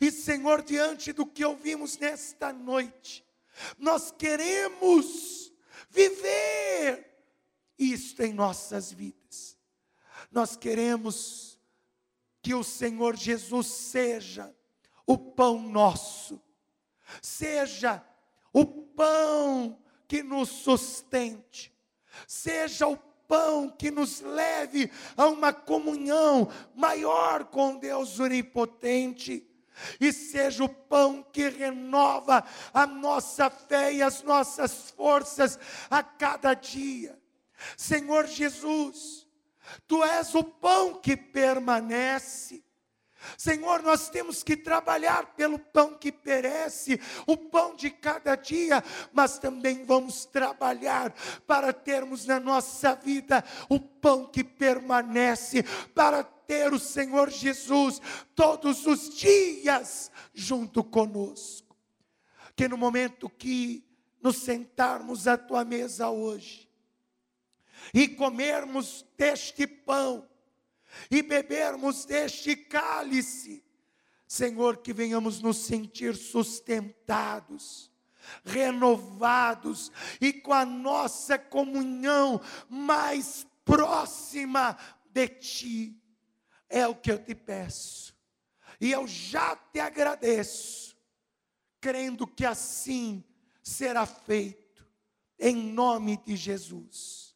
E 0.00 0.10
Senhor, 0.10 0.62
diante 0.62 1.12
do 1.12 1.24
que 1.24 1.44
ouvimos 1.44 1.98
nesta 1.98 2.52
noite, 2.52 3.24
nós 3.78 4.10
queremos 4.10 5.52
viver 5.90 7.06
isto 7.78 8.22
em 8.22 8.32
nossas 8.32 8.92
vidas. 8.92 9.56
Nós 10.30 10.56
queremos 10.56 11.58
que 12.42 12.54
o 12.54 12.64
Senhor 12.64 13.16
Jesus 13.16 13.66
seja 13.66 14.54
o 15.06 15.16
pão 15.16 15.60
nosso, 15.60 16.40
seja 17.22 18.04
o 18.52 18.64
pão 18.66 19.82
que 20.06 20.22
nos 20.22 20.48
sustente, 20.48 21.72
seja 22.26 22.86
o 22.86 22.96
pão 23.28 23.68
que 23.68 23.90
nos 23.90 24.20
leve 24.20 24.90
a 25.16 25.26
uma 25.26 25.52
comunhão 25.52 26.50
maior 26.74 27.44
com 27.44 27.76
Deus 27.76 28.18
onipotente. 28.18 29.44
E 30.00 30.12
seja 30.12 30.64
o 30.64 30.68
pão 30.68 31.22
que 31.22 31.48
renova 31.48 32.42
a 32.74 32.84
nossa 32.84 33.48
fé 33.48 33.92
e 33.92 34.02
as 34.02 34.24
nossas 34.24 34.90
forças 34.90 35.56
a 35.88 36.02
cada 36.02 36.54
dia. 36.54 37.16
Senhor 37.76 38.26
Jesus, 38.26 39.28
Tu 39.86 40.02
és 40.04 40.34
o 40.34 40.42
pão 40.42 40.94
que 40.94 41.16
permanece. 41.16 42.64
Senhor, 43.36 43.82
nós 43.82 44.08
temos 44.08 44.42
que 44.42 44.56
trabalhar 44.56 45.34
pelo 45.34 45.58
pão 45.58 45.94
que 45.94 46.12
perece, 46.12 47.00
o 47.26 47.36
pão 47.36 47.74
de 47.74 47.90
cada 47.90 48.36
dia, 48.36 48.82
mas 49.12 49.38
também 49.38 49.84
vamos 49.84 50.24
trabalhar 50.24 51.12
para 51.46 51.72
termos 51.72 52.26
na 52.26 52.38
nossa 52.38 52.94
vida 52.94 53.44
o 53.68 53.80
pão 53.80 54.26
que 54.26 54.44
permanece, 54.44 55.62
para 55.94 56.22
ter 56.22 56.72
o 56.72 56.78
Senhor 56.78 57.28
Jesus 57.30 58.00
todos 58.34 58.86
os 58.86 59.10
dias 59.10 60.10
junto 60.32 60.84
conosco. 60.84 61.76
Que 62.54 62.68
no 62.68 62.76
momento 62.76 63.28
que 63.28 63.84
nos 64.22 64.38
sentarmos 64.38 65.28
à 65.28 65.36
tua 65.36 65.64
mesa 65.64 66.08
hoje, 66.08 66.68
e 67.92 68.08
comermos 68.08 69.06
deste 69.16 69.66
pão, 69.66 70.28
e 71.10 71.22
bebermos 71.22 72.04
deste 72.04 72.56
cálice, 72.56 73.64
Senhor, 74.26 74.78
que 74.78 74.92
venhamos 74.92 75.40
nos 75.40 75.58
sentir 75.58 76.14
sustentados, 76.14 77.90
renovados 78.44 79.90
e 80.20 80.32
com 80.32 80.52
a 80.52 80.64
nossa 80.64 81.38
comunhão 81.38 82.40
mais 82.68 83.46
próxima 83.64 84.76
de 85.10 85.28
Ti. 85.28 86.02
É 86.68 86.86
o 86.86 86.94
que 86.94 87.10
eu 87.10 87.18
te 87.18 87.34
peço, 87.34 88.14
e 88.78 88.92
eu 88.92 89.06
já 89.06 89.56
te 89.56 89.80
agradeço, 89.80 90.94
crendo 91.80 92.26
que 92.26 92.44
assim 92.44 93.24
será 93.62 94.04
feito, 94.04 94.86
em 95.38 95.54
nome 95.56 96.18
de 96.18 96.36
Jesus. 96.36 97.27